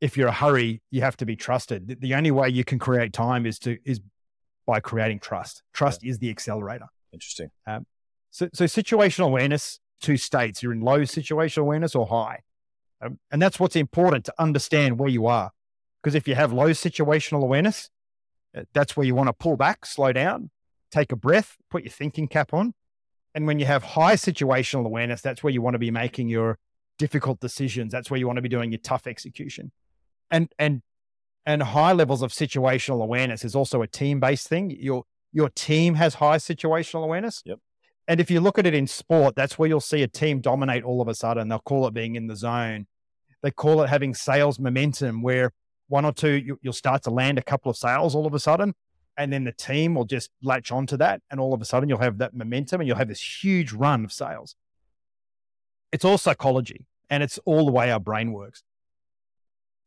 [0.02, 1.96] if you're a hurry, you have to be trusted.
[2.02, 4.02] The- only way you can create time is to is
[4.66, 5.62] by creating trust.
[5.72, 6.88] Trust is the accelerator.
[7.14, 7.48] Interesting.
[8.30, 10.62] So, so situational awareness, two states.
[10.62, 12.40] You're in low situational awareness or high.
[13.00, 15.52] Um, and that's what's important to understand where you are.
[16.02, 17.88] Because if you have low situational awareness,
[18.56, 20.50] Uh, that's where you want to pull back, slow down,
[20.90, 22.74] take a breath, put your thinking cap on.
[23.34, 26.58] And when you have high situational awareness, that's where you want to be making your
[26.98, 27.92] difficult decisions.
[27.92, 29.70] That's where you want to be doing your tough execution.
[30.30, 30.82] And, and,
[31.46, 34.70] and high levels of situational awareness is also a team based thing.
[34.70, 37.42] Your, your team has high situational awareness.
[37.44, 37.60] Yep.
[38.08, 40.82] And if you look at it in sport, that's where you'll see a team dominate
[40.82, 41.48] all of a sudden.
[41.48, 42.88] They'll call it being in the zone.
[43.42, 45.52] They call it having sales momentum, where
[45.90, 48.40] one or two, you, you'll start to land a couple of sales all of a
[48.40, 48.74] sudden.
[49.16, 51.20] And then the team will just latch onto that.
[51.30, 54.04] And all of a sudden, you'll have that momentum and you'll have this huge run
[54.04, 54.56] of sales.
[55.92, 58.62] It's all psychology and it's all the way our brain works.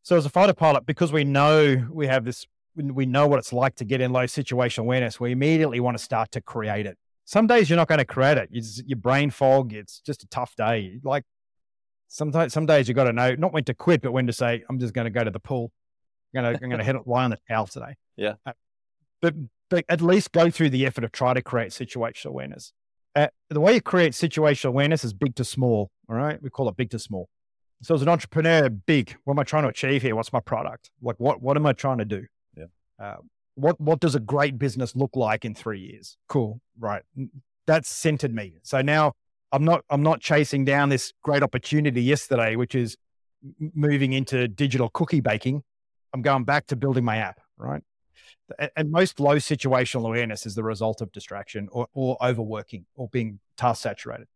[0.03, 3.53] So, as a fighter pilot, because we know we have this, we know what it's
[3.53, 6.97] like to get in low situational awareness, we immediately want to start to create it
[7.25, 8.49] some days you're not going to create it.
[8.85, 9.73] Your brain fog.
[9.73, 10.99] It's just a tough day.
[11.03, 11.23] Like
[12.07, 14.63] sometimes, some days you've got to know not when to quit, but when to say,
[14.69, 15.71] I'm just going to go to the pool.
[16.33, 17.95] I'm going to, I'm going to head lie on the towel today.
[18.15, 18.33] Yeah.
[18.45, 18.53] Uh,
[19.21, 19.33] but,
[19.69, 22.73] but at least go through the effort of try to create situational awareness.
[23.15, 25.91] Uh, the way you create situational awareness is big to small.
[26.09, 26.41] All right.
[26.41, 27.29] We call it big to small.
[27.81, 30.15] So as an entrepreneur, big, what am I trying to achieve here?
[30.15, 30.89] What's my product?
[31.01, 32.25] Like what, what am I trying to do?
[32.57, 32.65] Yeah.
[32.99, 33.17] Uh,
[33.55, 36.17] what what does a great business look like in three years?
[36.27, 37.03] Cool, right?
[37.67, 38.55] That's centered me.
[38.63, 39.13] So now
[39.51, 42.97] I'm not I'm not chasing down this great opportunity yesterday, which is
[43.59, 45.63] moving into digital cookie baking.
[46.13, 47.81] I'm going back to building my app, right?
[48.75, 53.39] And most low situational awareness is the result of distraction or, or overworking or being
[53.57, 54.27] task saturated.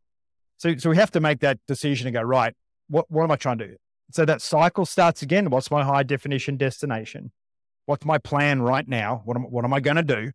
[0.58, 2.56] So so we have to make that decision and go right.
[2.88, 3.76] What what am I trying to do?
[4.12, 5.50] So that cycle starts again.
[5.50, 7.32] What's my high definition destination?
[7.86, 9.22] What's my plan right now?
[9.26, 10.32] What am, what am I going to do?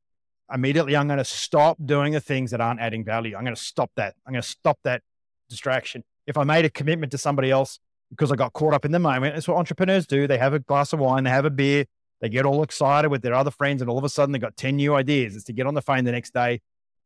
[0.52, 3.36] Immediately, I'm going to stop doing the things that aren't adding value.
[3.36, 4.14] I'm going to stop that.
[4.26, 5.02] I'm going to stop that
[5.48, 6.04] distraction.
[6.26, 7.78] If I made a commitment to somebody else,
[8.12, 9.34] because I got caught up in the moment.
[9.34, 10.26] That's what entrepreneurs do.
[10.26, 11.86] They have a glass of wine, they have a beer,
[12.20, 14.56] they get all excited with their other friends, and all of a sudden they got
[14.56, 15.34] 10 new ideas.
[15.34, 16.60] It's to get on the phone the next day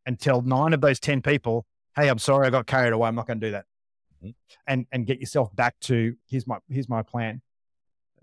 [0.05, 1.65] and tell nine of those 10 people,
[1.95, 3.09] hey, I'm sorry I got carried away.
[3.09, 3.65] I'm not going to do that.
[4.23, 4.31] Mm-hmm.
[4.67, 7.43] And and get yourself back to here's my here's my plan.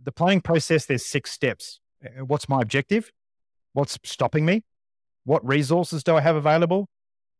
[0.02, 1.80] The planning process, there's six steps.
[2.04, 3.12] Uh, what's my objective?
[3.74, 4.64] What's stopping me?
[5.24, 6.90] What resources do I have available?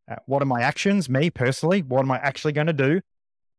[0.10, 1.82] Uh, what are my actions, me personally?
[1.82, 3.02] What am I actually going to do?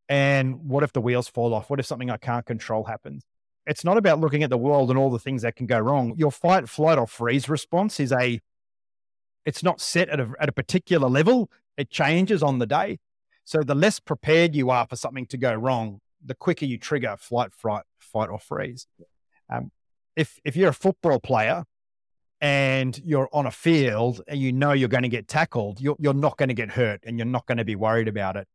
[0.08, 1.70] And what if the wheels fall off?
[1.70, 3.24] What if something I can't control happens?
[3.66, 6.14] It's not about looking at the world and all the things that can go wrong.
[6.16, 8.40] Your fight, flight, or freeze response is a,
[9.46, 11.50] it's not set at a, at a particular level.
[11.78, 12.98] It changes on the day.
[13.44, 17.16] So the less prepared you are for something to go wrong, the quicker you trigger
[17.18, 18.86] flight, fright, fight, or freeze.
[19.50, 19.70] Um,
[20.16, 21.64] if if you're a football player
[22.40, 26.14] and you're on a field and you know you're going to get tackled, you're, you're
[26.14, 28.46] not going to get hurt and you're not going to be worried about it.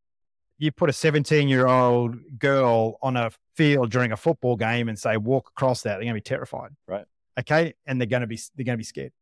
[0.60, 4.98] You put a 17 year old girl on a field during a football game and
[4.98, 6.70] say, walk across that, they're going to be terrified.
[6.86, 7.04] Right.
[7.38, 7.74] Okay.
[7.86, 9.12] And they're going to be, they're going to be scared.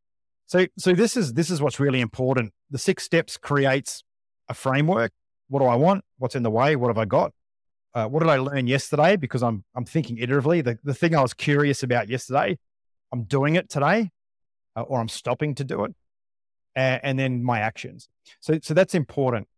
[0.47, 2.53] So, so this is, this is what's really important.
[2.71, 4.03] The six steps creates
[4.49, 5.13] a framework.
[5.49, 6.05] What do I want?
[6.19, 6.77] What's in the way?
[6.77, 7.33] What have I got?
[7.95, 9.17] Uh, what did I learn yesterday?
[9.17, 10.63] Because I'm, I'm thinking iteratively.
[10.63, 12.59] The, the thing I was curious about yesterday,
[13.13, 14.11] I'm doing it today
[14.79, 15.95] uh, or I'm stopping to do it,
[16.77, 18.09] and, and then my actions.
[18.41, 19.49] So, so that's important.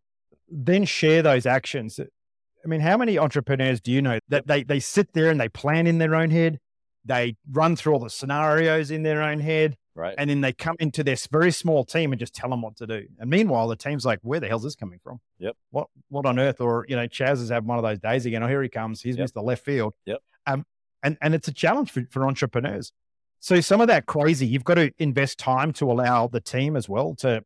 [0.50, 2.00] Then share those actions.
[2.00, 5.48] I mean, how many entrepreneurs do you know that they, they sit there and they
[5.48, 6.58] plan in their own head?
[7.04, 9.76] They run through all the scenarios in their own head.
[9.94, 10.14] Right.
[10.18, 12.86] And then they come into this very small team and just tell them what to
[12.86, 13.06] do.
[13.18, 15.20] And meanwhile, the team's like, where the hell's this coming from?
[15.38, 15.56] Yep.
[15.70, 16.60] What what on earth?
[16.60, 18.42] Or, you know, Chaz has had one of those days again.
[18.42, 19.02] Oh, here he comes.
[19.02, 19.24] He's yep.
[19.24, 19.94] missed the left field.
[20.06, 20.18] Yep.
[20.46, 20.64] Um,
[21.02, 22.92] and, and it's a challenge for, for entrepreneurs.
[23.40, 26.88] So some of that crazy, you've got to invest time to allow the team as
[26.88, 27.42] well to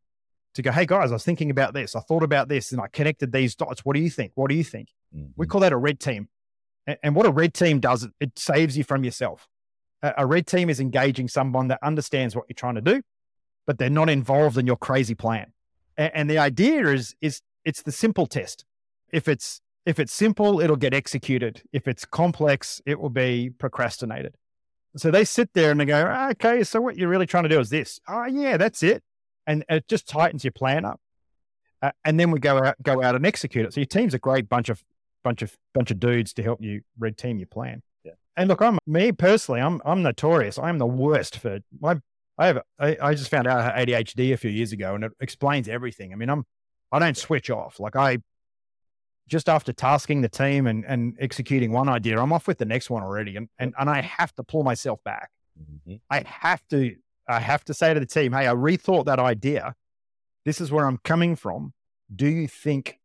[0.54, 1.94] to go, hey guys, I was thinking about this.
[1.94, 3.84] I thought about this and I connected these dots.
[3.84, 4.32] What do you think?
[4.34, 4.88] What do you think?
[5.14, 5.32] Mm-hmm.
[5.36, 6.28] We call that a red team.
[7.02, 9.48] And, what a red team does, it saves you from yourself.
[10.02, 13.00] A, red team is engaging someone that understands what you're trying to do,
[13.66, 15.54] but they're not involved in your crazy plan.
[15.96, 18.66] And, the idea is is it's the simple test.
[19.12, 21.62] If it's if it's simple, it'll get executed.
[21.72, 24.34] If it's complex, it will be procrastinated.
[24.96, 27.60] So they sit there and they go, okay, so what you're really trying to do
[27.60, 28.00] is this.
[28.08, 29.02] Oh, yeah, that's it.
[29.46, 31.00] And it just tightens your plan up.
[31.82, 33.74] Uh, and then we go out, go out and execute it.
[33.74, 34.82] So your team's a great bunch of,
[35.22, 37.82] bunch of, bunch of dudes to help you red team your plan.
[38.04, 38.12] Yeah.
[38.36, 40.58] And look, I'm me personally, I'm, I'm notorious.
[40.58, 42.00] I'm the worst for my,
[42.38, 45.04] I have, I, I just found out I had ADHD a few years ago and
[45.04, 46.12] it explains everything.
[46.12, 46.44] I mean, I'm,
[46.90, 47.78] I don't switch off.
[47.78, 48.18] Like I
[49.28, 52.88] just after tasking the team and, and executing one idea, I'm off with the next
[52.88, 53.36] one already.
[53.36, 55.30] And, and, and I have to pull myself back.
[55.60, 55.96] Mm-hmm.
[56.10, 56.96] I have to,
[57.28, 59.74] I have to say to the team, Hey, I rethought that idea.
[60.44, 61.72] This is where I'm coming from.
[62.14, 63.00] Do you think,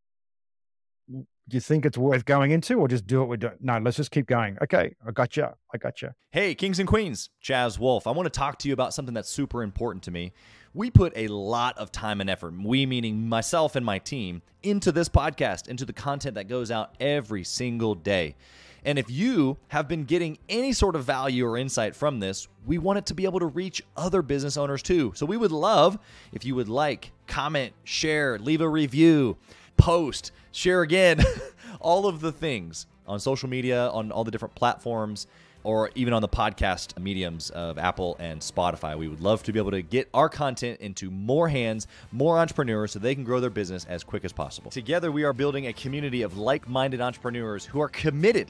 [1.08, 3.54] do you think it's worth going into or just do what we're doing?
[3.60, 4.58] No, let's just keep going.
[4.62, 4.94] Okay.
[5.06, 5.48] I got you.
[5.72, 6.10] I got you.
[6.32, 8.06] Hey, Kings and Queens, Chaz Wolf.
[8.06, 10.32] I want to talk to you about something that's super important to me
[10.72, 14.92] we put a lot of time and effort, we meaning myself and my team, into
[14.92, 18.36] this podcast, into the content that goes out every single day.
[18.84, 22.78] And if you have been getting any sort of value or insight from this, we
[22.78, 25.12] want it to be able to reach other business owners too.
[25.14, 25.98] So we would love
[26.32, 29.36] if you would like, comment, share, leave a review,
[29.76, 31.20] post, share again,
[31.80, 35.26] all of the things on social media, on all the different platforms
[35.62, 38.96] or even on the podcast mediums of Apple and Spotify.
[38.96, 42.92] We would love to be able to get our content into more hands, more entrepreneurs,
[42.92, 44.70] so they can grow their business as quick as possible.
[44.70, 48.48] Together, we are building a community of like minded entrepreneurs who are committed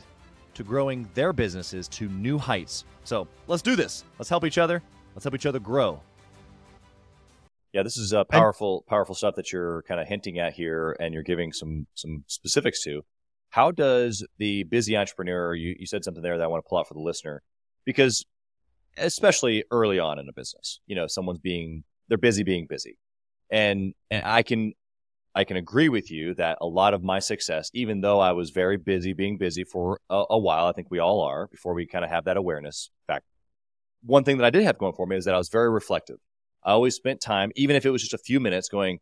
[0.55, 2.85] to growing their businesses to new heights.
[3.05, 4.05] So let's do this.
[4.19, 4.83] Let's help each other.
[5.15, 6.01] Let's help each other grow.
[7.73, 11.15] Yeah, this is uh, powerful, powerful stuff that you're kind of hinting at here, and
[11.15, 13.03] you're giving some some specifics to.
[13.51, 16.79] How does the busy entrepreneur, you, you said something there that I want to pull
[16.79, 17.43] out for the listener,
[17.85, 18.25] because
[18.97, 22.99] especially early on in a business, you know, someone's being, they're busy being busy.
[23.51, 24.75] And, and I can,
[25.35, 28.51] I can agree with you that a lot of my success, even though I was
[28.51, 31.87] very busy being busy for a, a while, I think we all are before we
[31.87, 32.91] kind of have that awareness.
[33.09, 33.27] In fact,
[34.03, 36.19] one thing that I did have going for me is that I was very reflective.
[36.65, 38.99] I always spent time, even if it was just a few minutes going,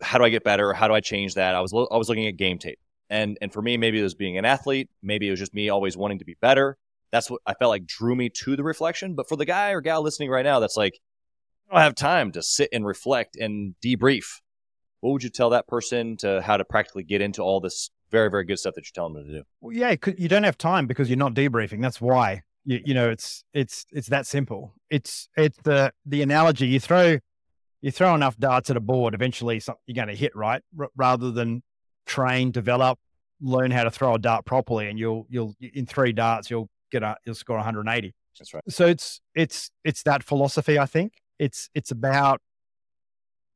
[0.00, 0.72] how do I get better?
[0.72, 1.54] How do I change that?
[1.54, 2.78] I was, lo- I was looking at game tape.
[3.10, 4.88] And and for me, maybe it was being an athlete.
[5.02, 6.78] Maybe it was just me always wanting to be better.
[7.10, 9.16] That's what I felt like drew me to the reflection.
[9.16, 11.00] But for the guy or gal listening right now, that's like,
[11.68, 14.40] I don't have time to sit and reflect and debrief.
[15.00, 18.30] What would you tell that person to how to practically get into all this very,
[18.30, 19.42] very good stuff that you're telling them to do?
[19.60, 21.80] Well, yeah, you don't have time because you're not debriefing.
[21.80, 22.42] That's why.
[22.64, 24.74] You, you know, it's it's it's that simple.
[24.90, 27.18] It's it's the the analogy you throw
[27.80, 31.30] you throw enough darts at a board, eventually you're going to hit right, r- rather
[31.30, 31.62] than
[32.06, 32.98] train, develop,
[33.40, 37.02] learn how to throw a dart properly, and you'll you'll in three darts you'll get
[37.02, 38.14] a you'll score 180.
[38.38, 38.62] That's right.
[38.68, 40.78] So it's it's it's that philosophy.
[40.78, 42.40] I think it's it's about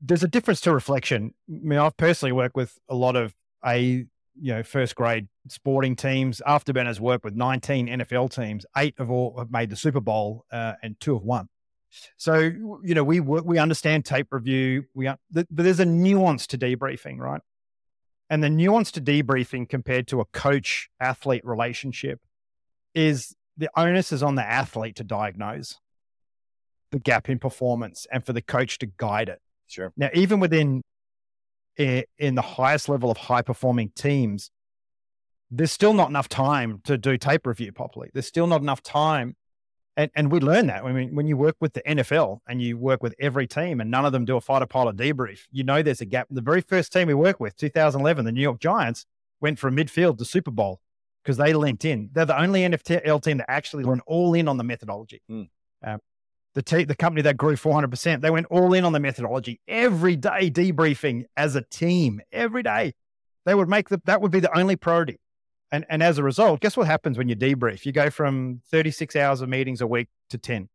[0.05, 1.35] there's a difference to reflection.
[1.49, 4.07] I mean, I've personally worked with a lot of a
[4.41, 6.43] you know first grade sporting teams.
[6.47, 8.67] Afterburner has worked with 19 NFL teams.
[8.77, 11.49] Eight of all have made the Super Bowl, uh, and two have won.
[12.17, 14.85] So you know we work, we understand tape review.
[14.95, 17.41] We but there's a nuance to debriefing, right?
[18.31, 22.21] And the nuance to debriefing compared to a coach athlete relationship
[22.95, 25.79] is the onus is on the athlete to diagnose
[26.91, 29.41] the gap in performance and for the coach to guide it.
[29.67, 29.93] Sure.
[29.97, 30.83] Now, even within
[31.77, 34.51] in the highest level of high performing teams,
[35.51, 38.11] there's still not enough time to do tape review properly.
[38.13, 39.37] There's still not enough time.
[39.97, 40.85] And, and we learn that.
[40.85, 43.91] I mean, when you work with the NFL and you work with every team and
[43.91, 46.27] none of them do a fighter pilot debrief, you know there's a gap.
[46.31, 49.07] The very first team we work with, 2011, the New York Giants,
[49.41, 50.81] went from midfield to Super Bowl
[51.23, 52.11] because they linked in.
[52.13, 55.23] They're the only NFL team that actually went all in on the methodology.
[55.31, 55.49] Mm.
[55.85, 56.01] Um,
[56.55, 60.51] the, the company that grew 400%, they went all in on the methodology every day,
[60.51, 62.95] debriefing as a team every day.
[63.45, 65.19] They would make the, that would be the only priority.
[65.73, 67.85] And, and as a result, guess what happens when you debrief?
[67.85, 70.69] You go from 36 hours of meetings a week to 10.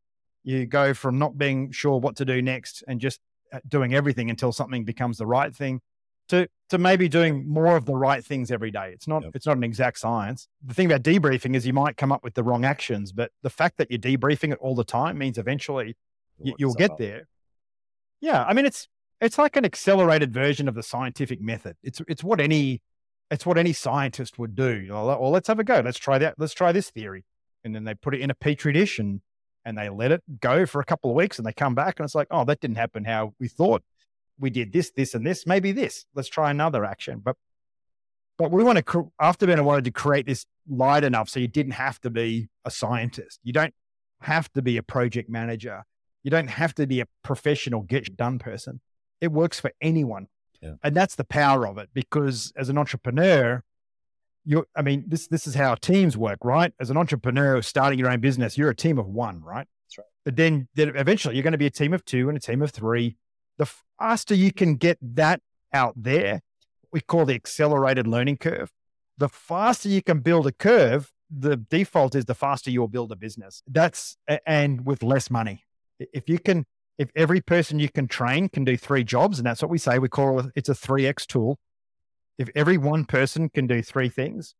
[0.43, 3.21] You go from not being sure what to do next and just
[3.53, 5.79] uh, doing everything until something becomes the right thing
[6.27, 8.91] to to maybe doing more of the right things every day.
[8.93, 9.31] It's not yep.
[9.35, 10.47] it's not an exact science.
[10.63, 13.49] The thing about debriefing is you might come up with the wrong actions, but the
[13.49, 15.95] fact that you're debriefing it all the time means eventually
[16.41, 17.27] you, will get there.
[18.21, 18.87] Yeah, I mean it's
[19.19, 21.75] it's like an accelerated version of the scientific method.
[21.83, 22.81] It's it's what any
[23.31, 24.79] it's what any scientist would do.
[24.79, 25.81] You know, well, let's have a go.
[25.83, 26.35] Let's try that.
[26.37, 27.25] Let's try this theory,
[27.63, 29.21] and then they put it in a petri dish and
[29.65, 32.05] and they let it go for a couple of weeks, and they come back and
[32.05, 33.83] it's like, oh, that didn't happen how we thought
[34.39, 35.45] we did this, this, and this.
[35.45, 36.05] Maybe this.
[36.15, 37.21] Let's try another action.
[37.23, 37.35] But
[38.37, 41.99] but we want to Afterburner wanted to create this light enough so you didn't have
[42.01, 43.39] to be a scientist.
[43.43, 43.73] You don't
[44.21, 45.83] have to be a project manager.
[46.23, 48.79] You don't have to be a professional get done person.
[49.21, 50.27] It works for anyone.
[50.61, 50.73] Yeah.
[50.83, 53.63] And that's the power of it because as an entrepreneur,
[54.45, 54.65] you're.
[54.75, 56.73] I mean, this this is how teams work, right?
[56.79, 59.67] As an entrepreneur starting your own business, you're a team of one, right?
[59.87, 60.07] That's right.
[60.23, 62.61] But then, then eventually you're going to be a team of two and a team
[62.61, 63.17] of three
[63.59, 63.67] the
[63.99, 65.41] faster you can get that
[65.71, 66.41] out there,
[66.91, 68.71] we call the accelerated learning curve.
[69.17, 73.15] The faster you can build a curve, the default is the faster you'll build a
[73.15, 73.61] business.
[73.67, 74.17] That's
[74.47, 75.65] and with less money.
[75.99, 76.65] If you can,
[76.97, 79.99] if every person you can train can do three jobs, and that's what we say,
[79.99, 81.59] we call it, it's a 3x tool.
[82.37, 84.55] If every one person can do three things,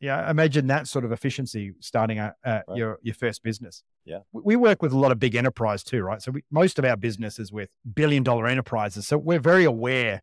[0.00, 2.62] yeah, imagine that sort of efficiency starting a, right.
[2.74, 3.82] your your first business.
[4.04, 6.22] Yeah, we work with a lot of big enterprise too, right?
[6.22, 9.06] So we, most of our business is with billion dollar enterprises.
[9.06, 10.22] So we're very aware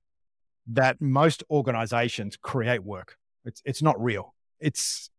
[0.67, 3.17] that most organizations create work.
[3.43, 4.33] It's it's not real.
[4.59, 5.09] It's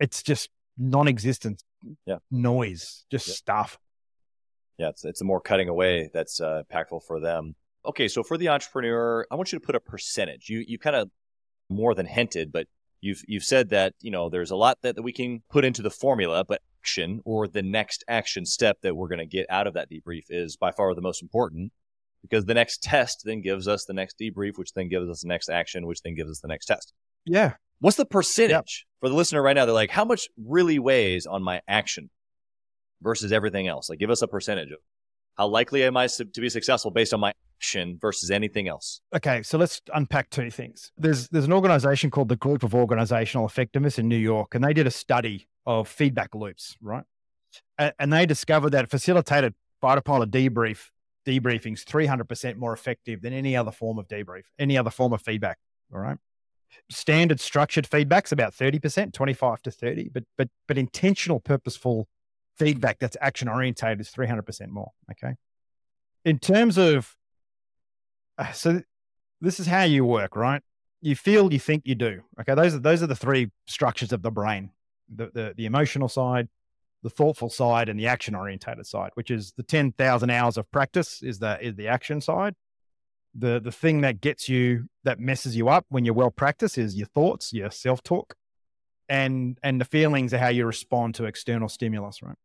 [0.00, 1.62] it's just non-existent.
[2.06, 3.34] Yeah, noise, just yeah.
[3.34, 3.78] stuff.
[4.78, 7.54] Yeah, it's it's a more cutting away that's uh, impactful for them.
[7.86, 10.48] Okay, so for the entrepreneur, I want you to put a percentage.
[10.48, 11.10] You you kind of
[11.68, 12.66] more than hinted, but
[13.04, 15.82] You've you've said that you know there's a lot that, that we can put into
[15.82, 19.66] the formula, but action or the next action step that we're going to get out
[19.66, 21.72] of that debrief is by far the most important
[22.22, 25.28] because the next test then gives us the next debrief, which then gives us the
[25.28, 26.94] next action, which then gives us the next test.
[27.26, 27.54] Yeah.
[27.80, 29.66] What's the percentage for the listener right now?
[29.66, 32.08] They're like, how much really weighs on my action
[33.02, 33.90] versus everything else?
[33.90, 34.78] Like, give us a percentage of
[35.36, 39.00] how likely am I to be successful based on my action versus anything else?
[39.14, 40.92] Okay, so let's unpack two things.
[40.96, 44.72] There's there's an organization called the Group of Organizational Effectiveness in New York, and they
[44.72, 47.04] did a study of feedback loops, right?
[47.78, 50.90] And, and they discovered that facilitated fighter pilot debrief
[51.26, 55.58] debriefings 300% more effective than any other form of debrief, any other form of feedback.
[55.92, 56.18] All right.
[56.90, 62.08] Standard structured feedback's about 30%, 25 to 30, but but but intentional, purposeful
[62.56, 64.90] feedback that's action orientated is 300% more.
[65.12, 65.34] Okay.
[66.24, 67.14] In terms of,
[68.38, 68.82] uh, so
[69.40, 70.62] this is how you work, right?
[71.00, 72.22] You feel, you think, you do.
[72.40, 72.54] Okay.
[72.54, 74.70] Those are, those are the three structures of the brain
[75.14, 76.48] the, the, the emotional side,
[77.02, 81.22] the thoughtful side, and the action orientated side, which is the 10,000 hours of practice
[81.22, 82.54] is the, is the action side.
[83.34, 86.96] The, the thing that gets you, that messes you up when you're well practiced is
[86.96, 88.36] your thoughts, your self talk
[89.08, 92.36] and and the feelings of how you respond to external stimulus, right?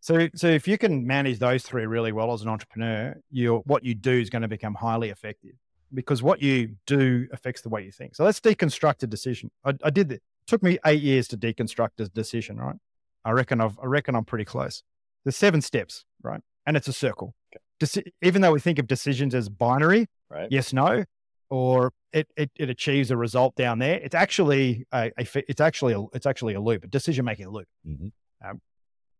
[0.00, 3.84] So, so if you can manage those three really well as an entrepreneur, you what
[3.84, 5.52] you do is going to become highly effective
[5.92, 8.14] because what you do affects the way you think.
[8.14, 9.50] So let's deconstruct a decision.
[9.64, 10.22] I, I did it.
[10.46, 12.76] Took me eight years to deconstruct a decision, right?
[13.24, 14.82] I reckon I've, I reckon I'm pretty close.
[15.24, 16.40] There's seven steps, right?
[16.66, 17.34] And it's a circle.
[17.52, 17.62] Okay.
[17.80, 20.48] Deci- even though we think of decisions as binary, right.
[20.50, 21.04] yes, no,
[21.50, 23.98] or it, it, it achieves a result down there.
[24.02, 27.66] It's actually a, a it's actually a, it's actually a loop, a decision making loop.
[27.86, 28.12] Mhm.
[28.44, 28.60] Um,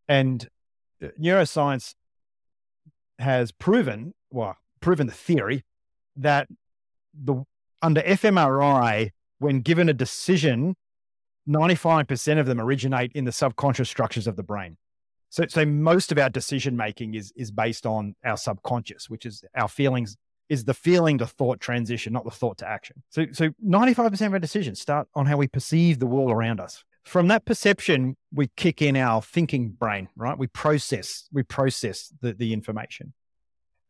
[0.09, 0.49] and
[1.01, 1.95] neuroscience
[3.19, 5.65] has proven, well, proven the theory
[6.17, 6.49] that
[7.15, 7.45] the
[7.83, 10.77] under fMRI, when given a decision,
[11.49, 14.77] 95% of them originate in the subconscious structures of the brain.
[15.31, 19.45] So, so most of our decision making is is based on our subconscious, which is
[19.55, 20.17] our feelings,
[20.49, 23.03] is the feeling to thought transition, not the thought to action.
[23.11, 26.83] So, so 95% of our decisions start on how we perceive the world around us.
[27.09, 30.37] From that perception, we kick in our thinking brain, right?
[30.37, 33.15] We process, we process the, the information.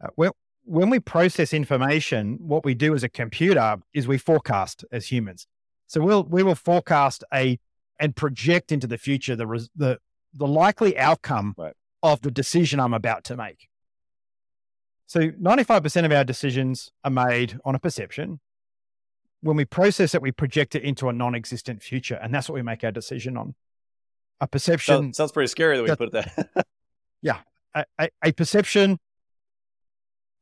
[0.01, 4.85] Uh, well, when we process information, what we do as a computer is we forecast
[4.93, 5.49] as humans.
[5.89, 7.59] So we'll we will forecast a
[7.99, 9.99] and project into the future the res, the
[10.33, 11.75] the likely outcome Right.
[12.05, 13.69] of the decision I'm about to make.
[15.09, 18.39] So 95% of our decisions are made on a perception.
[19.41, 22.62] When we process it, we project it into a non-existent future, and that's what we
[22.62, 23.55] make our decision on.
[24.41, 26.66] A perception Sounds, sounds pretty scary the way you that- put that.
[27.74, 28.99] a, a, a perception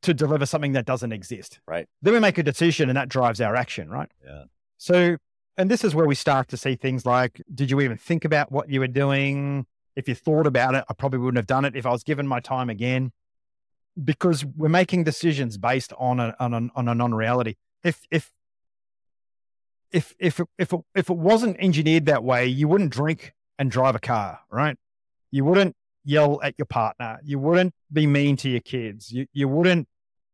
[0.03, 1.59] to deliver something that doesn't exist.
[1.67, 1.87] Right.
[2.01, 4.09] Then we make a decision and that drives our action, right?
[4.23, 4.43] Yeah.
[4.77, 5.17] So,
[5.57, 8.51] and this is where we start to see things like did you even think about
[8.51, 9.65] what you were doing?
[9.95, 12.27] If you thought about it, I probably wouldn't have done it if I was given
[12.27, 13.11] my time again.
[14.01, 17.55] Because we're making decisions based on a, on a, on a non reality.
[17.83, 18.31] If, if,
[19.91, 23.95] if, if, if, it, if it wasn't engineered that way, you wouldn't drink and drive
[23.95, 24.77] a car, right?
[25.31, 27.19] You wouldn't yell at your partner.
[27.23, 29.11] You wouldn't be mean to your kids.
[29.11, 29.87] You, you wouldn't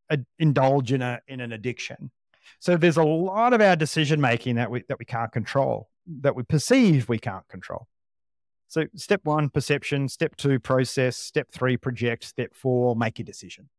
[0.10, 2.12] uh, indulge in a in an addiction.
[2.60, 5.90] So there's a lot of our decision making that we that we can't control,
[6.22, 7.88] that we perceive we can't control.
[8.68, 10.10] So step one, perception.
[10.10, 11.18] Step two, process.
[11.18, 12.24] Step three, project.
[12.24, 13.70] Step four, make a decision.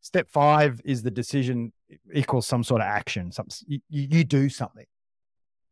[0.00, 1.72] Step five is the decision
[2.14, 3.32] equals some sort of action.
[3.32, 4.86] Some you you do something.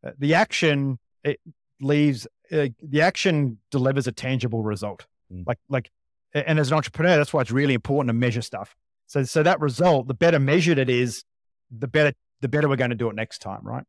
[0.07, 1.39] Uh, the action it
[1.81, 5.05] leaves uh, the action delivers a tangible result.
[5.31, 5.45] Mm.
[5.45, 5.91] Like like,
[6.33, 8.75] and as an entrepreneur, that's why it's really important to measure stuff.
[9.07, 11.23] So so that result, the better measured it is,
[11.71, 13.83] the better the better we're going to do it next time, right?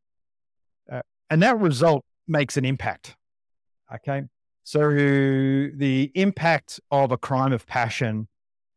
[0.91, 3.15] Uh, and that result makes an impact.
[3.93, 4.23] Okay,
[4.63, 8.27] so the impact of a crime of passion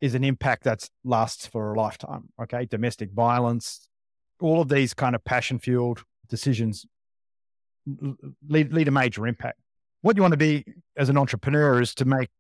[0.01, 2.28] is an impact that lasts for a lifetime.
[2.40, 3.88] Okay, domestic violence,
[4.40, 6.86] all of these kind of passion fueled decisions
[8.49, 9.59] lead, lead a major impact.
[10.03, 10.64] What you want to be
[10.97, 12.30] as an entrepreneur is to make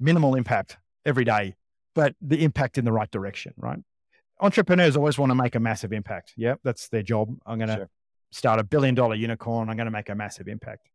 [0.00, 1.54] minimal impact every day,
[1.94, 3.78] but the impact in the right direction, right?
[4.40, 6.32] Entrepreneurs always want to make a massive impact.
[6.36, 7.36] Yeah, that's their job.
[7.46, 7.90] I'm going to Sure.
[8.32, 9.68] start a billion dollar unicorn.
[9.68, 10.88] I'm going to make a massive impact.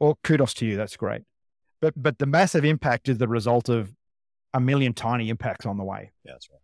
[0.00, 0.76] Well, kudos to you.
[0.76, 1.22] That's great.
[1.80, 3.94] But but the massive impact is the result of
[4.52, 6.12] a million tiny impacts on the way.
[6.24, 6.60] yeah, that's right.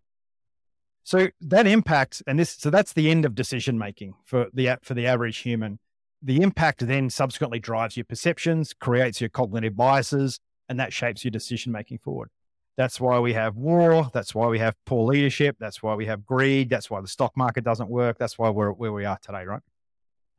[1.04, 4.94] So that impact, and this, so that's the end of decision making for the for
[4.94, 5.78] the average human.
[6.22, 11.32] The impact then subsequently drives your perceptions, creates your cognitive biases, and that shapes your
[11.32, 12.28] decision making forward.
[12.76, 14.10] That's why we have war.
[14.14, 15.56] That's why we have poor leadership.
[15.58, 16.70] That's why we have greed.
[16.70, 18.18] That's why the stock market doesn't work.
[18.18, 19.60] That's why we're where we are today, right?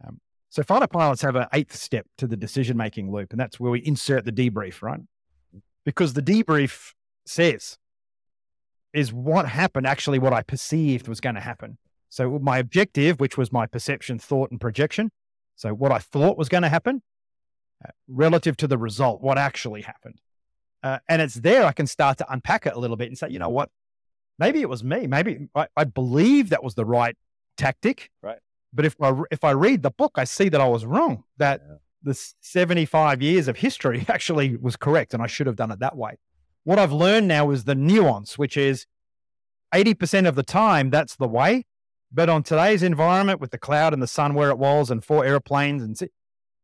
[0.05, 0.19] Um,
[0.49, 3.71] so fighter pilots have an eighth step to the decision making loop, and that's where
[3.71, 5.01] we insert the debrief, right?
[5.85, 6.93] Because the debrief
[7.25, 7.77] says
[8.93, 11.77] is what happened actually what I perceived was going to happen.
[12.09, 15.11] So my objective, which was my perception, thought, and projection.
[15.55, 17.01] So what I thought was going to happen
[17.85, 20.19] uh, relative to the result, what actually happened.
[20.81, 23.29] Uh, and it's there I can start to unpack it a little bit and say,
[23.29, 23.69] you know what?
[24.39, 25.07] Maybe it was me.
[25.07, 27.15] Maybe I, I believe that was the right
[27.57, 28.09] tactic.
[28.21, 28.39] Right.
[28.73, 31.23] But if I if I read the book, I see that I was wrong.
[31.37, 31.75] That Yeah.
[32.01, 35.95] the 75 years of history actually was correct, and I should have done it that
[35.95, 36.17] way.
[36.63, 38.87] What I've learned now is the nuance, which is
[39.73, 41.65] 80% of the time, that's the way.
[42.13, 45.25] But on today's environment with the cloud and the sun where it was and four
[45.25, 46.09] airplanes and si-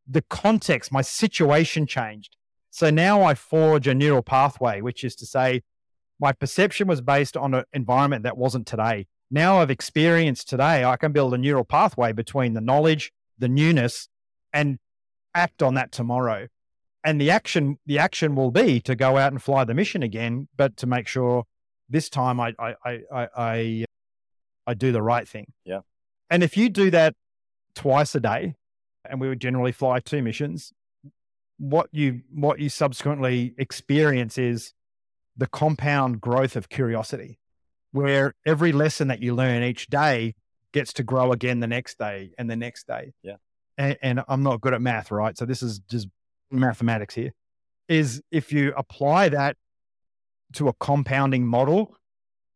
[0.06, 2.36] the context, my situation changed.
[2.70, 5.62] So now I forge a neural pathway, which is to say,
[6.20, 9.08] my perception was based on an environment that wasn't today.
[9.30, 14.08] Now I've experienced today, I can build a neural pathway between the knowledge, the newness,
[14.52, 14.78] and
[15.34, 16.46] act on that tomorrow.
[17.02, 20.48] And the action, the action will be to go out and fly the mission again,
[20.56, 21.44] but to make sure
[21.88, 23.84] this time I I I I
[24.66, 25.52] I, do the right thing.
[25.64, 25.80] Yeah.
[26.28, 27.14] And if you do that
[27.74, 28.54] twice a day,
[29.08, 30.72] and we would generally fly two missions,
[31.58, 34.72] what you what you subsequently experience is
[35.36, 37.38] the compound growth of curiosity,
[37.92, 40.34] where every lesson that you learn each day
[40.72, 43.12] gets to grow again the next day and the next day.
[43.22, 43.36] Yeah.
[43.76, 45.36] And, and I'm not good at math, right?
[45.36, 46.08] So this is just
[46.50, 47.32] mathematics here.
[47.88, 49.56] Is if you apply that
[50.54, 51.96] to a compounding model,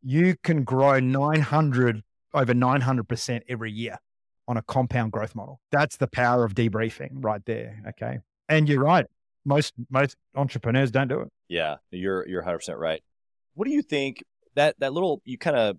[0.04, 2.02] you can grow 900
[2.34, 3.96] over 900% every year
[4.46, 5.60] on a compound growth model.
[5.70, 7.82] That's the power of debriefing right there.
[7.90, 8.18] Okay.
[8.48, 9.06] And you're right.
[9.44, 11.28] Most, most entrepreneurs don't do it.
[11.48, 13.02] Yeah, you're, you're 100% right.
[13.54, 14.22] What do you think
[14.54, 15.78] that, that little, you kind of,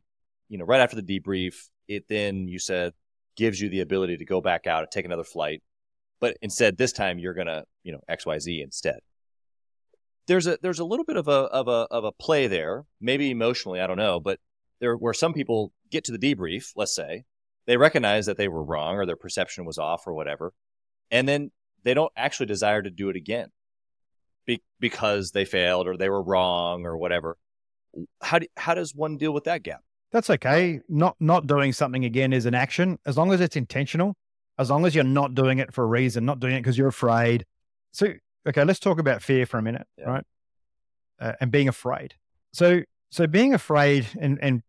[0.50, 2.94] you know, right after the debrief, it then you said
[3.36, 5.62] gives you the ability to go back out and take another flight.
[6.20, 9.00] But instead, this time you're going to, you know, XYZ instead
[10.28, 13.32] there's a there's a little bit of a of a of a play there, maybe
[13.32, 14.40] emotionally, I don't know, but
[14.80, 17.26] there where some people get to the debrief, let's say,
[17.66, 20.54] they recognize that they were wrong or their perception was off or whatever,
[21.12, 21.52] and then
[21.84, 23.50] they don't actually desire to do it again
[24.46, 27.38] be, because they failed or they were wrong or whatever.
[28.22, 29.82] How do, how does one deal with that gap?
[30.12, 30.80] That's okay.
[30.88, 34.16] Not not doing something again is an action as long as it's intentional.
[34.58, 36.88] As long as you're not doing it for a reason, not doing it because you're
[36.88, 37.46] afraid.
[37.92, 38.14] So
[38.48, 40.06] okay, let's talk about fear for a minute, yeah.
[40.06, 40.24] right?
[41.20, 42.16] Uh, and being afraid.
[42.54, 44.62] So, so being afraid and and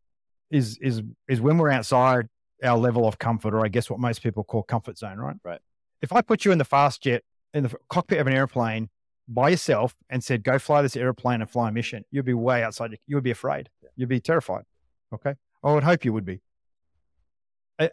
[0.51, 2.27] is is is when we're outside
[2.63, 5.37] our level of comfort, or I guess what most people call comfort zone, right?
[5.45, 5.61] Right.
[6.03, 7.23] If I put you in the fast jet
[7.53, 8.89] in the cockpit of an airplane
[9.29, 12.63] by yourself and said, "Go fly this airplane and fly a mission," you'd be way
[12.63, 12.97] outside.
[13.07, 13.69] You would be afraid.
[13.83, 13.89] Yeah.
[13.97, 14.65] You'd be terrified.
[15.13, 16.41] Okay, I would hope you would be,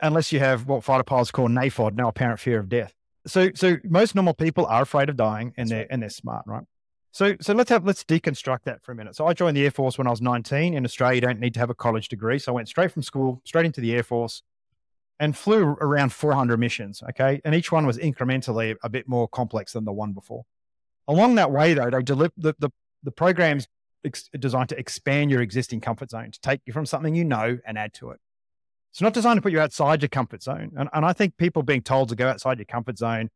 [0.02, 2.94] unless you have what fighter pilots call NAFOD, no apparent fear of death
[3.26, 5.88] so so most normal people are afraid of dying and That's they're right.
[5.90, 6.64] and they're smart, right?
[7.12, 9.16] So so let's have let's deconstruct that for a minute.
[9.16, 10.74] So I joined the Air Force when I was 19.
[10.74, 12.40] In Australia, you don't need to have a college degree.
[12.40, 14.44] So I went straight from school, straight into the Air Force
[15.20, 17.40] and flew around 400 missions, okay?
[17.46, 20.44] And each one was incrementally a bit more complex than the one before.
[21.08, 22.70] Along that way though, they deliver the, the
[23.04, 23.68] the program's
[24.06, 27.60] ex- designed to expand your existing comfort zone, to take you from something you know
[27.66, 28.20] and add to it.
[28.94, 30.72] It's not designed to put you outside your comfort zone.
[30.78, 33.32] And, and I think people being told to go outside your comfort zone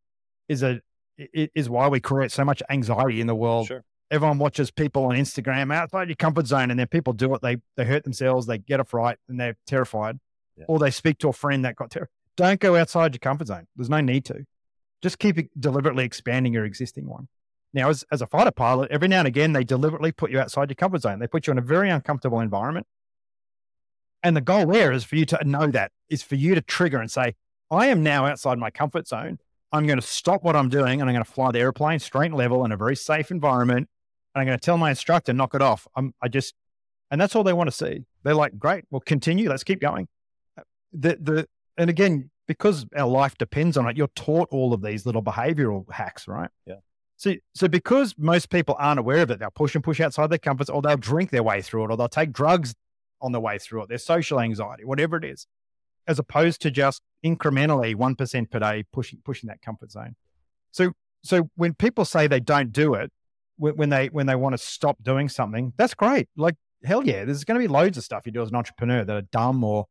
[0.47, 0.82] is a
[1.18, 3.66] is why we create so much anxiety in the world.
[3.66, 3.84] Sure.
[4.12, 7.41] Everyone watches people on Instagram outside your comfort zone, and then people do it.
[7.41, 10.20] They they hurt themselves, they get a fright, and they're terrified,
[10.55, 10.66] yeah.
[10.68, 12.14] or they speak to a friend that got terrified.
[12.36, 13.66] Don't go outside your comfort zone.
[13.76, 14.45] There's no need to.
[15.01, 17.30] Just keep deliberately expanding your existing one.
[17.74, 20.70] Now, as, as a fighter pilot, every now and again, they deliberately put you outside
[20.70, 21.18] your comfort zone.
[21.18, 22.86] They put you in a very uncomfortable environment
[24.24, 26.99] and the goal there is for you to know that is for you to trigger
[26.99, 27.36] and say,
[27.70, 29.39] I am now outside my comfort zone.
[29.72, 32.28] I'm going to stop what I'm doing and I'm going to fly the airplane straight
[32.28, 33.89] and level in a very safe environment.
[34.34, 35.88] And I'm going to tell my instructor, knock it off.
[35.95, 36.53] I'm, I just,
[37.11, 38.05] and that's all they want to see.
[38.24, 39.49] They're like, great, well, continue.
[39.49, 40.07] Let's keep going.
[40.57, 40.63] Uh,
[40.93, 41.47] the, the,
[41.78, 45.89] and again, because our life depends on it, you're taught all of these little behavioral
[45.91, 46.49] hacks, right?
[46.65, 46.76] Yeah.
[47.18, 50.38] So, so because most people aren't aware of it, they'll push and push outside their
[50.38, 52.74] comforts, or they'll drink their way through it, or they'll take drugs
[53.22, 55.47] on the way through it, their social anxiety, whatever it is,
[56.07, 60.15] as opposed to just incrementally 1% per day pushing, pushing that comfort zone.
[60.72, 60.91] So,
[61.24, 63.11] so when people say they don't do it,
[63.57, 66.30] when they, when they want to stop doing something, that's great.
[66.38, 69.03] Like, hell yeah, there's going to be loads of stuff you do as an entrepreneur
[69.03, 69.88] that are dumb or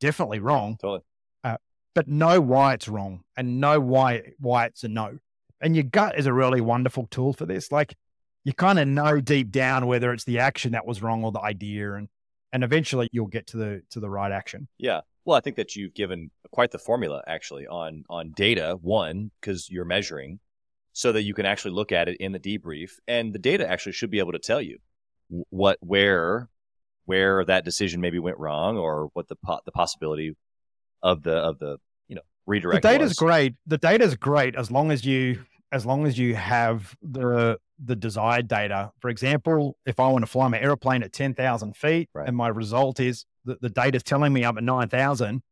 [0.00, 0.78] definitely wrong.
[0.80, 1.02] Totally.
[1.44, 1.58] Uh,
[1.94, 5.18] but know why it's wrong and know why, why it's a no.
[5.60, 7.70] And your gut is a really wonderful tool for this.
[7.70, 7.94] Like,
[8.44, 11.40] you kind of know deep down whether it's the action that was wrong or the
[11.40, 11.94] idea.
[11.94, 12.08] And
[12.52, 14.68] and eventually you'll get to the to the right action.
[14.78, 15.00] Yeah.
[15.24, 19.68] Well, I think that you've given quite the formula actually on on data one because
[19.70, 20.40] you're measuring
[20.92, 23.92] so that you can actually look at it in the debrief and the data actually
[23.92, 24.78] should be able to tell you
[25.50, 26.48] what where
[27.04, 30.36] where that decision maybe went wrong or what the po- the possibility
[31.02, 31.78] of the of the
[32.08, 33.16] you know redirect the data's was.
[33.16, 37.96] great the data's great as long as you as long as you have the the
[37.96, 38.92] desired data.
[39.00, 42.28] For example, if I want to fly my airplane at 10,000 feet right.
[42.28, 45.42] and my result is that the data is telling me I'm at 9,000,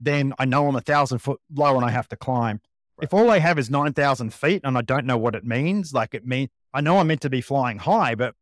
[0.00, 2.60] then I know I'm a thousand foot low and I have to climb.
[2.96, 3.04] Right.
[3.04, 6.14] If all I have is 9,000 feet and I don't know what it means, like
[6.14, 8.34] it means, I know I'm meant to be flying high, but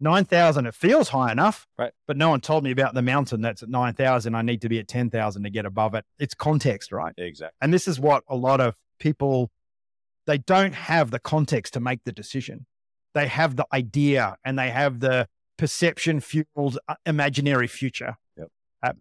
[0.00, 1.66] 9,000, it feels high enough.
[1.78, 1.92] Right.
[2.06, 4.34] But no one told me about the mountain that's at 9,000.
[4.34, 6.04] I need to be at 10,000 to get above it.
[6.18, 7.14] It's context, right?
[7.16, 7.56] Exactly.
[7.60, 9.50] And this is what a lot of people
[10.26, 12.66] they don't have the context to make the decision.
[13.14, 18.16] They have the idea and they have the perception fueled uh, imaginary future.
[18.36, 18.48] Yep.
[18.82, 18.92] Uh,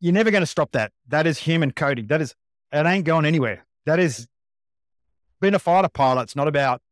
[0.00, 0.92] you're never going to stop that.
[1.06, 2.08] That is human coding.
[2.08, 2.34] That is,
[2.72, 3.66] it ain't going anywhere.
[3.86, 4.26] That is,
[5.40, 6.82] being a fighter pilot, it's not about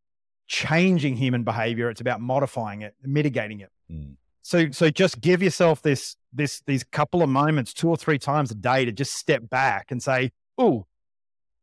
[0.47, 1.91] changing human behavior.
[1.91, 3.71] It's about modifying it, mitigating it.
[3.91, 4.15] Mm.
[4.43, 8.53] So, so just give yourself this, this, these couple of moments, two or three times
[8.53, 10.87] a day to just step back and say, oh,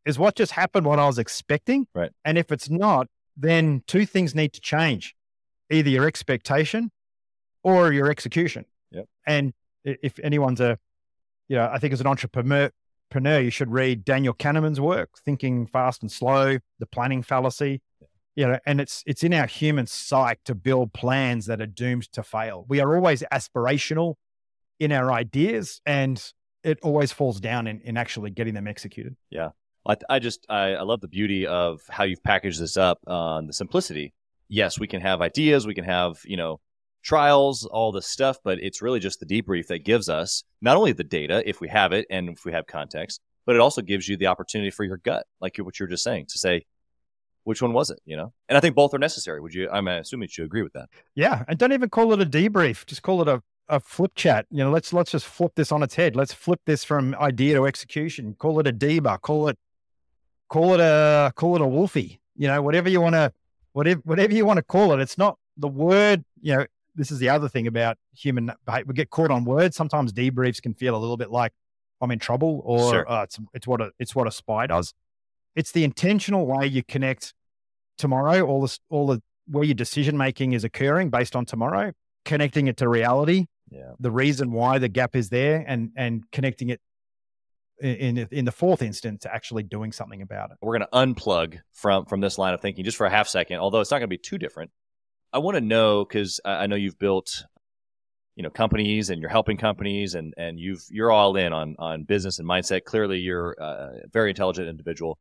[0.06, 1.88] is what just happened what I was expecting?
[1.93, 2.12] Right.
[2.26, 5.16] And if it's not, then two things need to change
[5.72, 6.91] either your expectation
[7.64, 8.66] or your execution.
[8.91, 9.08] Yep.
[9.26, 10.78] And if anyone's a,
[11.47, 12.70] you know, I think as an entrepreneur,
[13.16, 17.82] you should read Daniel Kahneman's work, Thinking Fast and Slow, The Planning Fallacy.
[17.99, 18.08] Yeah.
[18.36, 22.12] You know, and it's it's in our human psyche to build plans that are doomed
[22.14, 22.66] to fail.
[22.68, 24.16] We are always aspirational
[24.80, 26.24] in our ideas, and
[26.64, 29.16] it always falls down in, in actually getting them executed.
[29.88, 33.11] I, I just I, I love the beauty of how you've packaged this up uh,
[33.11, 34.13] on the simplicity.
[34.47, 36.59] Yes, we can have ideas, we can have you know
[37.03, 40.93] trials, all this stuff, but it's really just the debrief that gives us not only
[40.93, 44.07] the data if we have it and if we have context, but it also gives
[44.07, 46.65] you the opportunity for your gut, like what you were just saying, to say
[47.43, 48.34] which one was it, you know?
[48.47, 49.41] And I think both are necessary.
[49.41, 49.69] Would you?
[49.69, 50.89] I'm assuming you agree with that.
[51.15, 52.86] Yeah, and don't even call it a debrief.
[52.86, 54.45] Just call it a, a flip chat.
[54.49, 56.15] You know, let's let's just flip this on its head.
[56.15, 58.36] Let's flip this from idea to execution.
[58.39, 59.17] Call it a deber.
[59.17, 59.57] Call it
[60.50, 62.20] call it a call it a wolfie.
[62.36, 63.32] You know, whatever you want to
[63.74, 65.00] whatever whatever you want to call it.
[65.00, 66.24] It's not the word.
[66.41, 66.66] You know,
[66.96, 68.86] this is the other thing about human behavior.
[68.88, 69.76] We get caught on words.
[69.76, 71.52] Sometimes debriefs can feel a little bit like
[72.02, 73.12] I'm in trouble, or Sure.
[73.12, 74.94] uh, it's it's what a it's what a spy does.
[75.56, 77.34] It's the intentional way you connect
[77.98, 78.41] tomorrow.
[78.46, 81.91] All this all the where your decision making is occurring based on tomorrow,
[82.26, 83.46] connecting it to reality.
[83.70, 83.91] Yeah.
[84.00, 86.82] The reason why the gap is there, and and connecting it
[87.80, 90.57] in in, the fourth instance to actually doing something about it.
[90.61, 93.59] We're going to unplug from from this line of thinking just for a half second,
[93.59, 94.71] although it's not going to be too different.
[95.32, 97.43] I want to know because I know you've built,
[98.36, 102.03] you know, companies and you're helping companies, and and you've you're all in on on
[102.03, 102.84] business and mindset.
[102.84, 105.17] Clearly, you're uh, a very intelligent individual.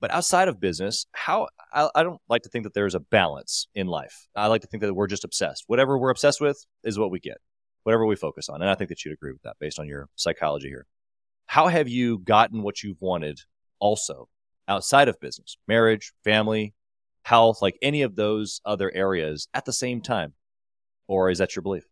[0.00, 3.68] But outside of business, how I, I don't like to think that there's a balance
[3.74, 4.28] in life.
[4.34, 5.64] I like to think that we're just obsessed.
[5.66, 7.38] Whatever we're obsessed with is what we get.
[7.84, 10.08] Whatever we focus on, and I think that you'd agree with that based on your
[10.16, 10.86] psychology here.
[11.54, 13.38] How have you gotten what you've wanted
[13.78, 14.28] also
[14.66, 16.74] outside of business, marriage, family,
[17.22, 20.34] health, like any of those other areas at the same time?
[21.06, 21.84] Or is that your belief?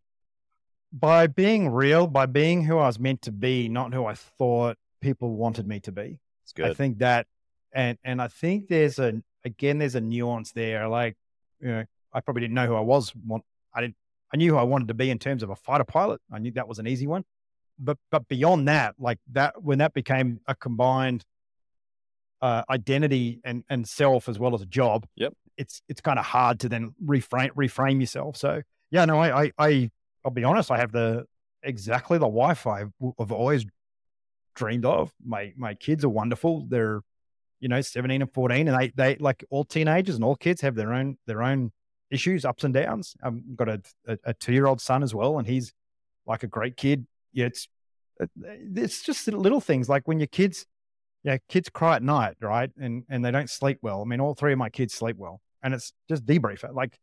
[0.92, 4.78] By being real, by being who I was meant to be, not who I thought
[5.00, 6.18] people wanted me to be.
[6.42, 6.66] It's good.
[6.66, 7.28] I think that,
[7.72, 10.88] and and I think there's a again there's a nuance there.
[10.88, 11.16] Like,
[11.60, 13.12] you know, I probably didn't know who I was.
[13.24, 13.94] Want I didn't.
[14.34, 16.20] I knew who I wanted to be in terms of a fighter pilot.
[16.32, 17.24] I knew that was an easy one,
[17.78, 21.24] but but beyond that, like that when that became a combined
[22.40, 25.06] uh, identity and and self as well as a job.
[25.16, 25.34] Yep.
[25.56, 28.36] It's it's kind of hard to then reframe reframe yourself.
[28.36, 29.90] So yeah, no, I I, I
[30.24, 30.70] I'll be honest.
[30.70, 31.26] I have the
[31.62, 33.64] exactly the wife I've, I've always
[34.54, 35.12] dreamed of.
[35.24, 36.66] My my kids are wonderful.
[36.68, 37.02] They're
[37.62, 40.74] you know 17 and 14 and they they like all teenagers and all kids have
[40.74, 41.70] their own their own
[42.10, 45.72] issues ups and downs i've got a, a, a two-year-old son as well and he's
[46.26, 47.68] like a great kid yeah it's
[48.20, 48.26] uh,
[48.74, 50.66] it's just little things like when your kids
[51.24, 54.34] yeah kids cry at night right and and they don't sleep well i mean all
[54.34, 56.98] three of my kids sleep well and it's just debrief it like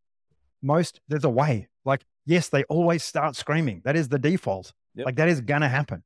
[0.62, 5.06] most there's a way like yes they always start screaming that is the default Yep.
[5.06, 6.04] like that is gonna happen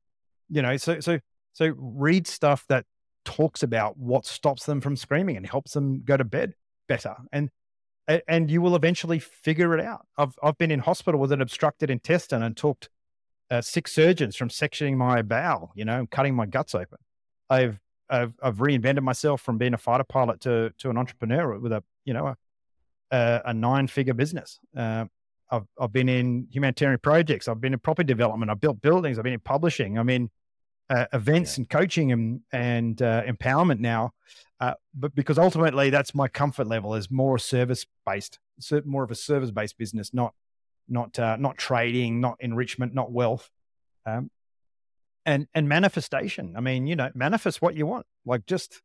[0.50, 1.18] you know so so
[1.54, 2.84] so read stuff that
[3.24, 6.54] talks about what stops them from screaming and helps them go to bed
[6.86, 7.48] better and
[8.28, 11.90] and you will eventually figure it out i've i've been in hospital with an obstructed
[11.90, 12.90] intestine and talked
[13.50, 16.98] uh, six surgeons from sectioning my bowel you know cutting my guts open
[17.50, 17.78] i've
[18.08, 21.82] I've, I've reinvented myself from being a fighter pilot to to an entrepreneur with a
[22.04, 22.36] you know a,
[23.10, 24.58] a, a nine figure business.
[24.76, 25.06] Uh,
[25.50, 27.48] I've I've been in humanitarian projects.
[27.48, 28.50] I've been in property development.
[28.50, 29.18] I've built buildings.
[29.18, 29.98] I've been in publishing.
[29.98, 30.30] I'm in
[30.90, 34.12] uh, events and coaching and and uh, empowerment now.
[34.60, 38.38] Uh, but because ultimately that's my comfort level is more service based,
[38.84, 40.34] more of a service based business, not
[40.88, 43.48] not uh, not trading, not enrichment, not wealth.
[44.06, 44.30] Um,
[45.26, 46.54] and and manifestation.
[46.56, 48.06] I mean, you know, manifest what you want.
[48.24, 48.82] Like just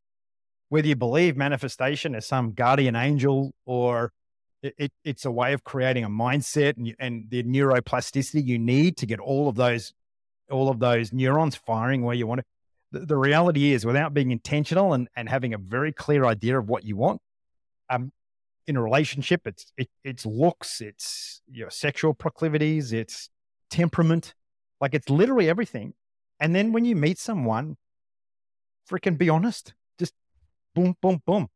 [0.69, 4.11] whether you believe manifestation is some guardian angel or
[4.61, 8.97] it, it, it's a way of creating a mindset and and the neuroplasticity you need
[8.97, 9.93] to get all of those
[10.49, 12.45] all of those neurons firing where you want to.
[12.91, 16.69] The, the reality is, without being intentional and and having a very clear idea of
[16.69, 17.21] what you want,
[17.89, 18.11] um,
[18.69, 23.29] in a relationship, it's it, it's looks, it's your sexual proclivities, it's
[23.69, 24.35] temperament,
[24.79, 25.93] like it's literally everything.
[26.39, 27.75] And then when you meet someone,
[28.89, 29.73] freaking be honest.
[29.99, 30.13] Just
[30.75, 31.47] boom, boom, boom.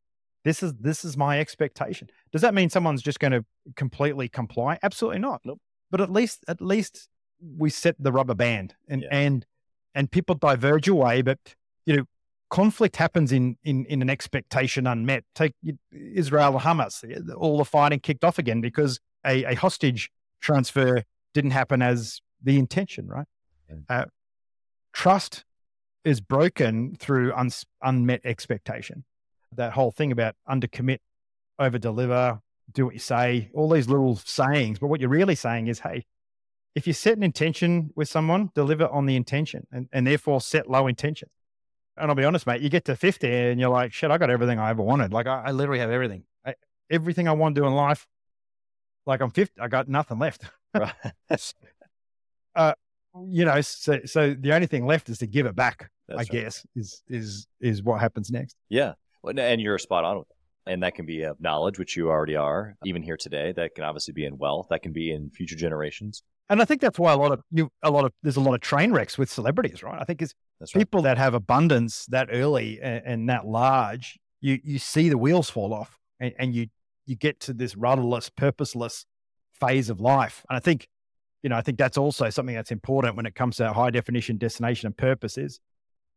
[0.44, 2.10] This is this is my expectation.
[2.32, 3.46] Does that mean someone's just going to
[3.76, 4.78] completely comply?
[4.84, 5.42] Absolutely not.
[5.46, 5.62] Nope.
[5.90, 7.08] But at least at least
[7.58, 9.08] we set the rubber band and Yeah.
[9.12, 9.46] and
[9.96, 11.22] and people diverge away.
[11.22, 11.40] But
[12.54, 15.24] conflict happens in in in an expectation unmet.
[15.34, 15.56] Take
[15.92, 17.04] Israel and Hamas.
[17.36, 21.02] All the fighting kicked off again because a, a hostage transfer
[21.34, 23.08] didn't happen as the intention.
[23.08, 23.26] Right.
[23.90, 24.06] Uh,
[24.94, 25.46] trust
[26.06, 29.04] is broken through uns- unmet expectation.
[29.56, 31.00] That whole thing about undercommit,
[31.58, 32.40] over deliver,
[32.72, 34.78] do what you say, all these little sayings.
[34.78, 36.06] But what you're really saying is, hey,
[36.76, 40.70] if you set an intention with someone, deliver on the intention and, and therefore set
[40.70, 41.30] low intention.
[41.98, 44.30] And I'll be honest, mate, you get to 50 and you're like, shit, I got
[44.30, 45.14] everything I ever wanted.
[45.14, 46.24] Like, I, I literally have everything.
[46.46, 46.56] I,
[46.90, 48.08] everything I want to do in life.
[49.06, 50.46] Like, I'm 50, I got nothing left.
[50.74, 50.94] Right.
[52.56, 52.74] uh,
[53.28, 55.90] you know, so so the only thing left is to give it back.
[56.08, 56.32] That's I right.
[56.32, 58.56] guess is is is what happens next.
[58.70, 58.94] Yeah.
[59.22, 60.72] Well, and you're spot on with that.
[60.72, 63.52] And that can be of knowledge, which you already are, even here today.
[63.52, 64.68] That can obviously be in wealth.
[64.70, 66.24] That can be in future generations.
[66.50, 68.54] And I think that's why a lot of you, a lot of there's a lot
[68.54, 70.00] of train wrecks with celebrities, right?
[70.00, 70.74] I think is right.
[70.74, 75.50] people that have abundance that early and, and that large, you you see the wheels
[75.50, 76.68] fall off, and, and you
[77.06, 79.06] you get to this rudderless, purposeless
[79.54, 80.46] phase of life.
[80.50, 80.88] And I think,
[81.42, 84.38] you know, I think that's also something that's important when it comes to high definition
[84.38, 85.38] destination and purpose.
[85.38, 85.60] Is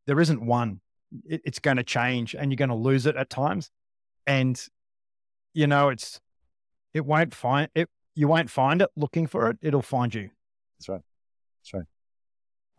[0.06, 0.80] there isn't one.
[1.24, 3.70] It, it's going to change, and you're going to lose it at times,
[4.26, 4.60] and
[5.54, 6.20] you know it's
[6.92, 7.88] it won't find it.
[8.16, 9.58] You won't find it looking for it.
[9.62, 10.30] It'll find you.
[10.78, 11.02] That's right.
[11.60, 11.84] That's right.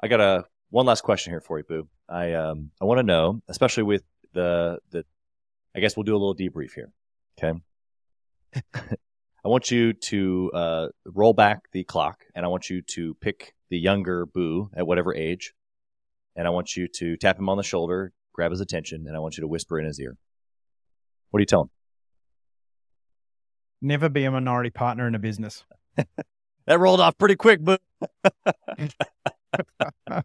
[0.01, 1.87] I got a one last question here for you, Boo.
[2.09, 5.05] I um I want to know, especially with the the
[5.75, 6.91] I guess we'll do a little debrief here.
[7.37, 7.59] Okay.
[9.45, 13.53] I want you to uh, roll back the clock, and I want you to pick
[13.69, 15.53] the younger Boo at whatever age,
[16.35, 19.19] and I want you to tap him on the shoulder, grab his attention, and I
[19.19, 20.17] want you to whisper in his ear.
[21.29, 21.69] What do you tell him?
[23.81, 25.63] Never be a minority partner in a business.
[26.65, 27.79] That rolled off pretty quick, but
[30.13, 30.23] I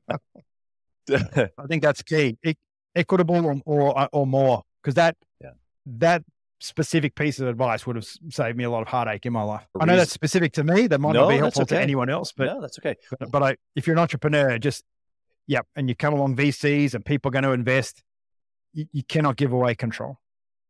[1.69, 2.37] think that's key.
[2.45, 2.55] E-
[2.95, 5.51] equitable or or, uh, or more, because that Yeah.
[5.87, 6.25] that
[6.61, 9.67] specific piece of advice would have saved me a lot of heartache in my life.
[9.81, 10.87] I know that's specific to me.
[10.89, 12.97] That might No, not be helpful to anyone else, but no, that's okay.
[13.19, 14.85] but, but I, if you're an entrepreneur, just
[15.47, 18.03] yep, and you come along VCs and people are going to invest,
[18.73, 20.19] you, you cannot give away control.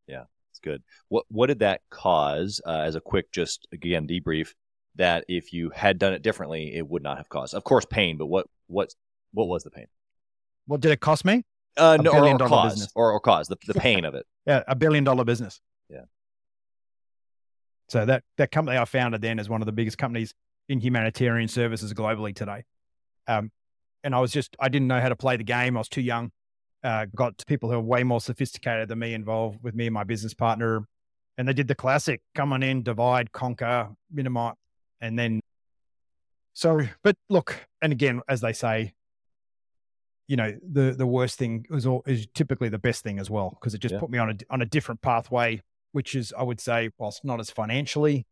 [0.06, 0.18] It's
[0.62, 0.82] good.
[1.08, 4.48] What what did that cause uh, as a quick just again debrief
[4.96, 7.54] that if you had done it differently it would not have caused?
[7.54, 8.94] Of course pain, but what what
[9.32, 9.86] what was the pain?
[10.66, 11.44] What did it cost me?
[11.76, 12.92] Uh, A no, or, billion or dollar cause business.
[12.94, 14.26] or, or cause the, the pain of it.
[14.46, 15.60] Yeah, a billion dollar business.
[15.88, 16.02] Yeah.
[17.88, 20.34] So that that company I founded then is one of the biggest companies
[20.68, 22.64] in humanitarian services globally today.
[23.26, 23.50] Um,
[24.04, 25.76] and I was just I didn't know how to play the game.
[25.76, 26.32] I was too young.
[26.84, 30.02] Uh, got people who are way more sophisticated than me involved with me and my
[30.04, 30.84] business partner,
[31.38, 34.54] and they did the classic: come on in, divide, conquer, minimize,
[35.00, 35.40] and then.
[36.54, 38.94] So, but look, and again, as they say,
[40.26, 43.50] you know, the the worst thing is all, is typically the best thing as well
[43.50, 44.00] because it just Yeah.
[44.00, 45.62] put me on a on a different pathway,
[45.92, 48.26] which is I would say, whilst not as financially,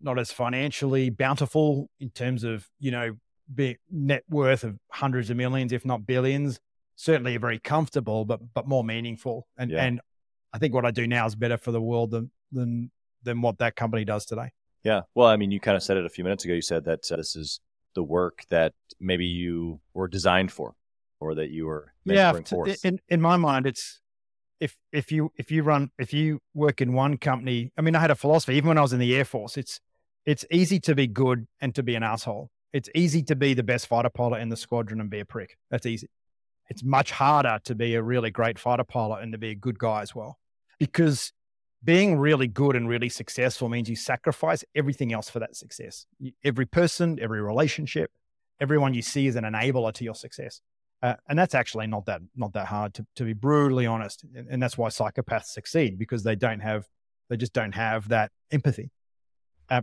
[0.00, 3.16] not as financially bountiful in terms of you know
[3.52, 6.60] be net worth of hundreds of millions, if not billions.
[7.00, 9.46] Certainly very comfortable, but but more meaningful.
[9.56, 9.84] And Yeah.
[9.84, 10.00] and
[10.52, 12.90] I think what I do now is better for the world than than
[13.22, 14.50] than what that company does today.
[14.84, 15.02] Yeah.
[15.14, 16.52] Well, I mean, you kind of said it a few minutes ago.
[16.52, 17.60] You said that uh, this is
[17.94, 20.74] the work that maybe you were designed for,
[21.20, 24.00] or that you were yeah to in in my mind it's
[24.60, 28.00] if if you if you run if you work in one company i mean i
[28.00, 29.80] had a philosophy even when i was in the air force it's
[30.26, 33.62] it's easy to be good and to be an asshole it's easy to be the
[33.62, 36.08] best fighter pilot in the squadron and be a prick that's easy
[36.70, 39.78] it's much harder to be a really great fighter pilot and to be a good
[39.78, 40.38] guy as well.
[40.78, 41.32] Because
[41.82, 46.06] being really good and really successful means you sacrifice everything else for that success.
[46.44, 48.10] Every person every relationship
[48.60, 50.60] everyone you see is an enabler to your success.
[51.02, 54.24] Uh, and that's actually not that not that hard to, to be brutally honest.
[54.34, 56.86] And, and that's why psychopaths succeed because they don't have
[57.28, 58.90] they just don't have that empathy.
[59.68, 59.82] Uh,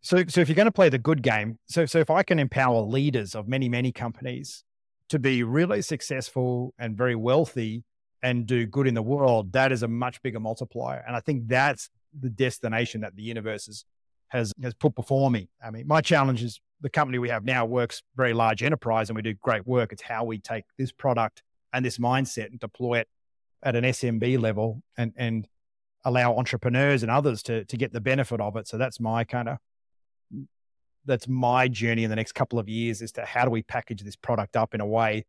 [0.00, 2.40] so so if you're going to play the good game so so if i can
[2.40, 4.64] empower leaders of many many companies
[5.08, 7.84] to be really successful and very wealthy
[8.22, 11.48] and do good in the world that is a much bigger multiplier and i think
[11.48, 11.90] that's
[12.20, 13.84] the destination that the universe is,
[14.28, 17.64] has has put before me i mean my challenge is the company we have now
[17.64, 19.92] works very large enterprise and we do great work.
[19.92, 21.42] It's how we take this product
[21.72, 23.08] and this mindset and deploy it
[23.62, 25.46] at an SMB level and and
[26.04, 28.66] allow entrepreneurs and others to to get the benefit of it.
[28.66, 29.58] So that's my kind of
[31.04, 34.02] that's my journey in the next couple of years as to how do we package
[34.02, 35.24] this product up in a way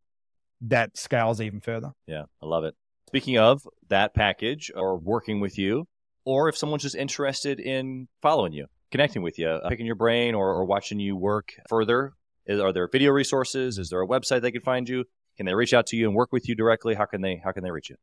[0.62, 1.92] that scales even further.
[2.08, 2.76] Yeah, I love it.
[3.08, 5.88] Speaking of that package or working with you,
[6.26, 10.36] or if someone's just interested in following you, connecting with you, uh, picking your brain,
[10.36, 12.14] or, or watching you work further,
[12.46, 13.78] is, are there video resources?
[13.78, 15.04] Is there a website they can find you?
[15.38, 16.94] Can they reach out to you and work with you directly?
[16.94, 17.98] How can they How can they reach you?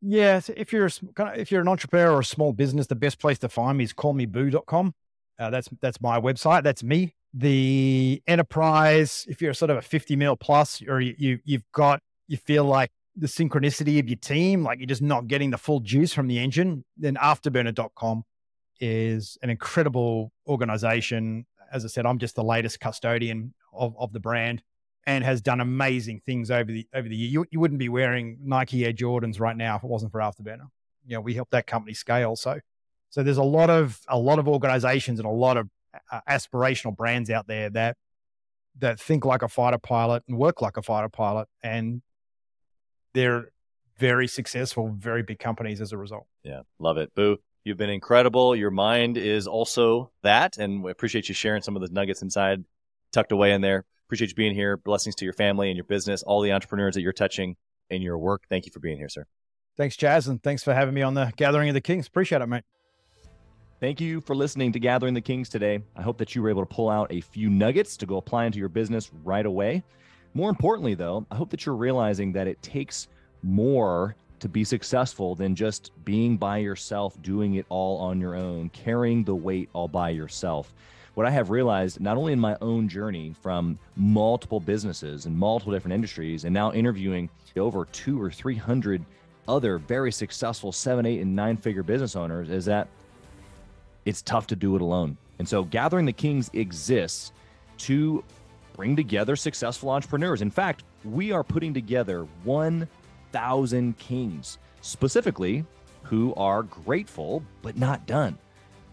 [0.00, 2.52] Yeah, so if you're a, sm- kind of- if you're an entrepreneur or a small
[2.52, 4.94] business, the best place to find me is callmeboo.com.
[5.42, 6.62] Uh, that's that's my website.
[6.62, 7.14] That's me.
[7.34, 12.00] The enterprise, if you're sort of a 50 mil plus, or you, you you've got
[12.28, 15.80] you feel like the synchronicity of your team, like you're just not getting the full
[15.80, 18.22] juice from the engine, then afterburner.com
[18.80, 21.46] is an incredible organization.
[21.72, 24.62] As I said, I'm just the latest custodian of, of the brand
[25.06, 27.28] and has done amazing things over the over the year.
[27.28, 30.68] You, you wouldn't be wearing Nike Air Jordans right now if it wasn't for Afterburner.
[31.04, 32.36] You know, we helped that company scale.
[32.36, 32.60] So,
[33.12, 35.68] so there's a lot of a lot of organizations and a lot of
[36.10, 37.96] uh, aspirational brands out there that
[38.78, 42.00] that think like a fighter pilot and work like a fighter pilot, and
[43.12, 43.50] they're
[43.98, 46.26] very successful, very big companies as a result.
[46.42, 47.36] Yeah, love it, Boo.
[47.64, 48.56] You've been incredible.
[48.56, 52.64] Your mind is also that, and we appreciate you sharing some of the nuggets inside,
[53.12, 53.84] tucked away in there.
[54.06, 54.78] Appreciate you being here.
[54.78, 57.56] Blessings to your family and your business, all the entrepreneurs that you're touching
[57.90, 58.44] in your work.
[58.48, 59.26] Thank you for being here, sir.
[59.76, 62.06] Thanks, Chaz, and thanks for having me on the Gathering of the Kings.
[62.06, 62.64] Appreciate it, mate.
[63.82, 65.82] Thank you for listening to Gathering the Kings today.
[65.96, 68.44] I hope that you were able to pull out a few nuggets to go apply
[68.44, 69.82] into your business right away.
[70.34, 73.08] More importantly, though, I hope that you're realizing that it takes
[73.42, 78.68] more to be successful than just being by yourself, doing it all on your own,
[78.68, 80.72] carrying the weight all by yourself.
[81.14, 85.72] What I have realized, not only in my own journey from multiple businesses and multiple
[85.72, 89.04] different industries, and now interviewing over two or 300
[89.48, 92.86] other very successful seven, eight, and nine figure business owners, is that
[94.04, 95.16] it's tough to do it alone.
[95.38, 97.32] And so Gathering the Kings exists
[97.78, 98.24] to
[98.74, 100.42] bring together successful entrepreneurs.
[100.42, 105.64] In fact, we are putting together 1,000 kings, specifically
[106.02, 108.38] who are grateful but not done.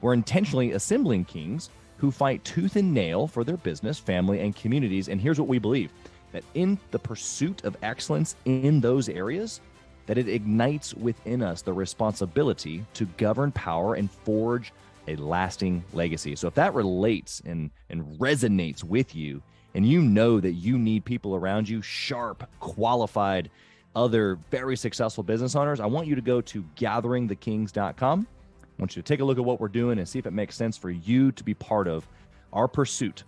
[0.01, 5.10] We're intentionally assembling kings who fight tooth and nail for their business, family, and communities.
[5.10, 5.91] And here's what we believe
[6.32, 9.62] that in the pursuit of excellence in those areas,
[10.05, 14.72] that it ignites within us the responsibility to govern power and forge
[15.08, 16.36] a lasting legacy.
[16.36, 19.41] So if that relates and, and resonates with you,
[19.76, 23.50] and you know that you need people around you, sharp, qualified,
[23.95, 28.28] other very successful business owners, I want you to go to gatheringthekings.com.
[28.62, 30.32] I want you to take a look at what we're doing and see if it
[30.32, 32.08] makes sense for you to be part of
[32.54, 33.24] our pursuit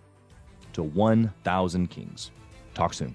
[0.72, 2.30] to 1,000 kings.
[2.74, 3.14] Talk soon.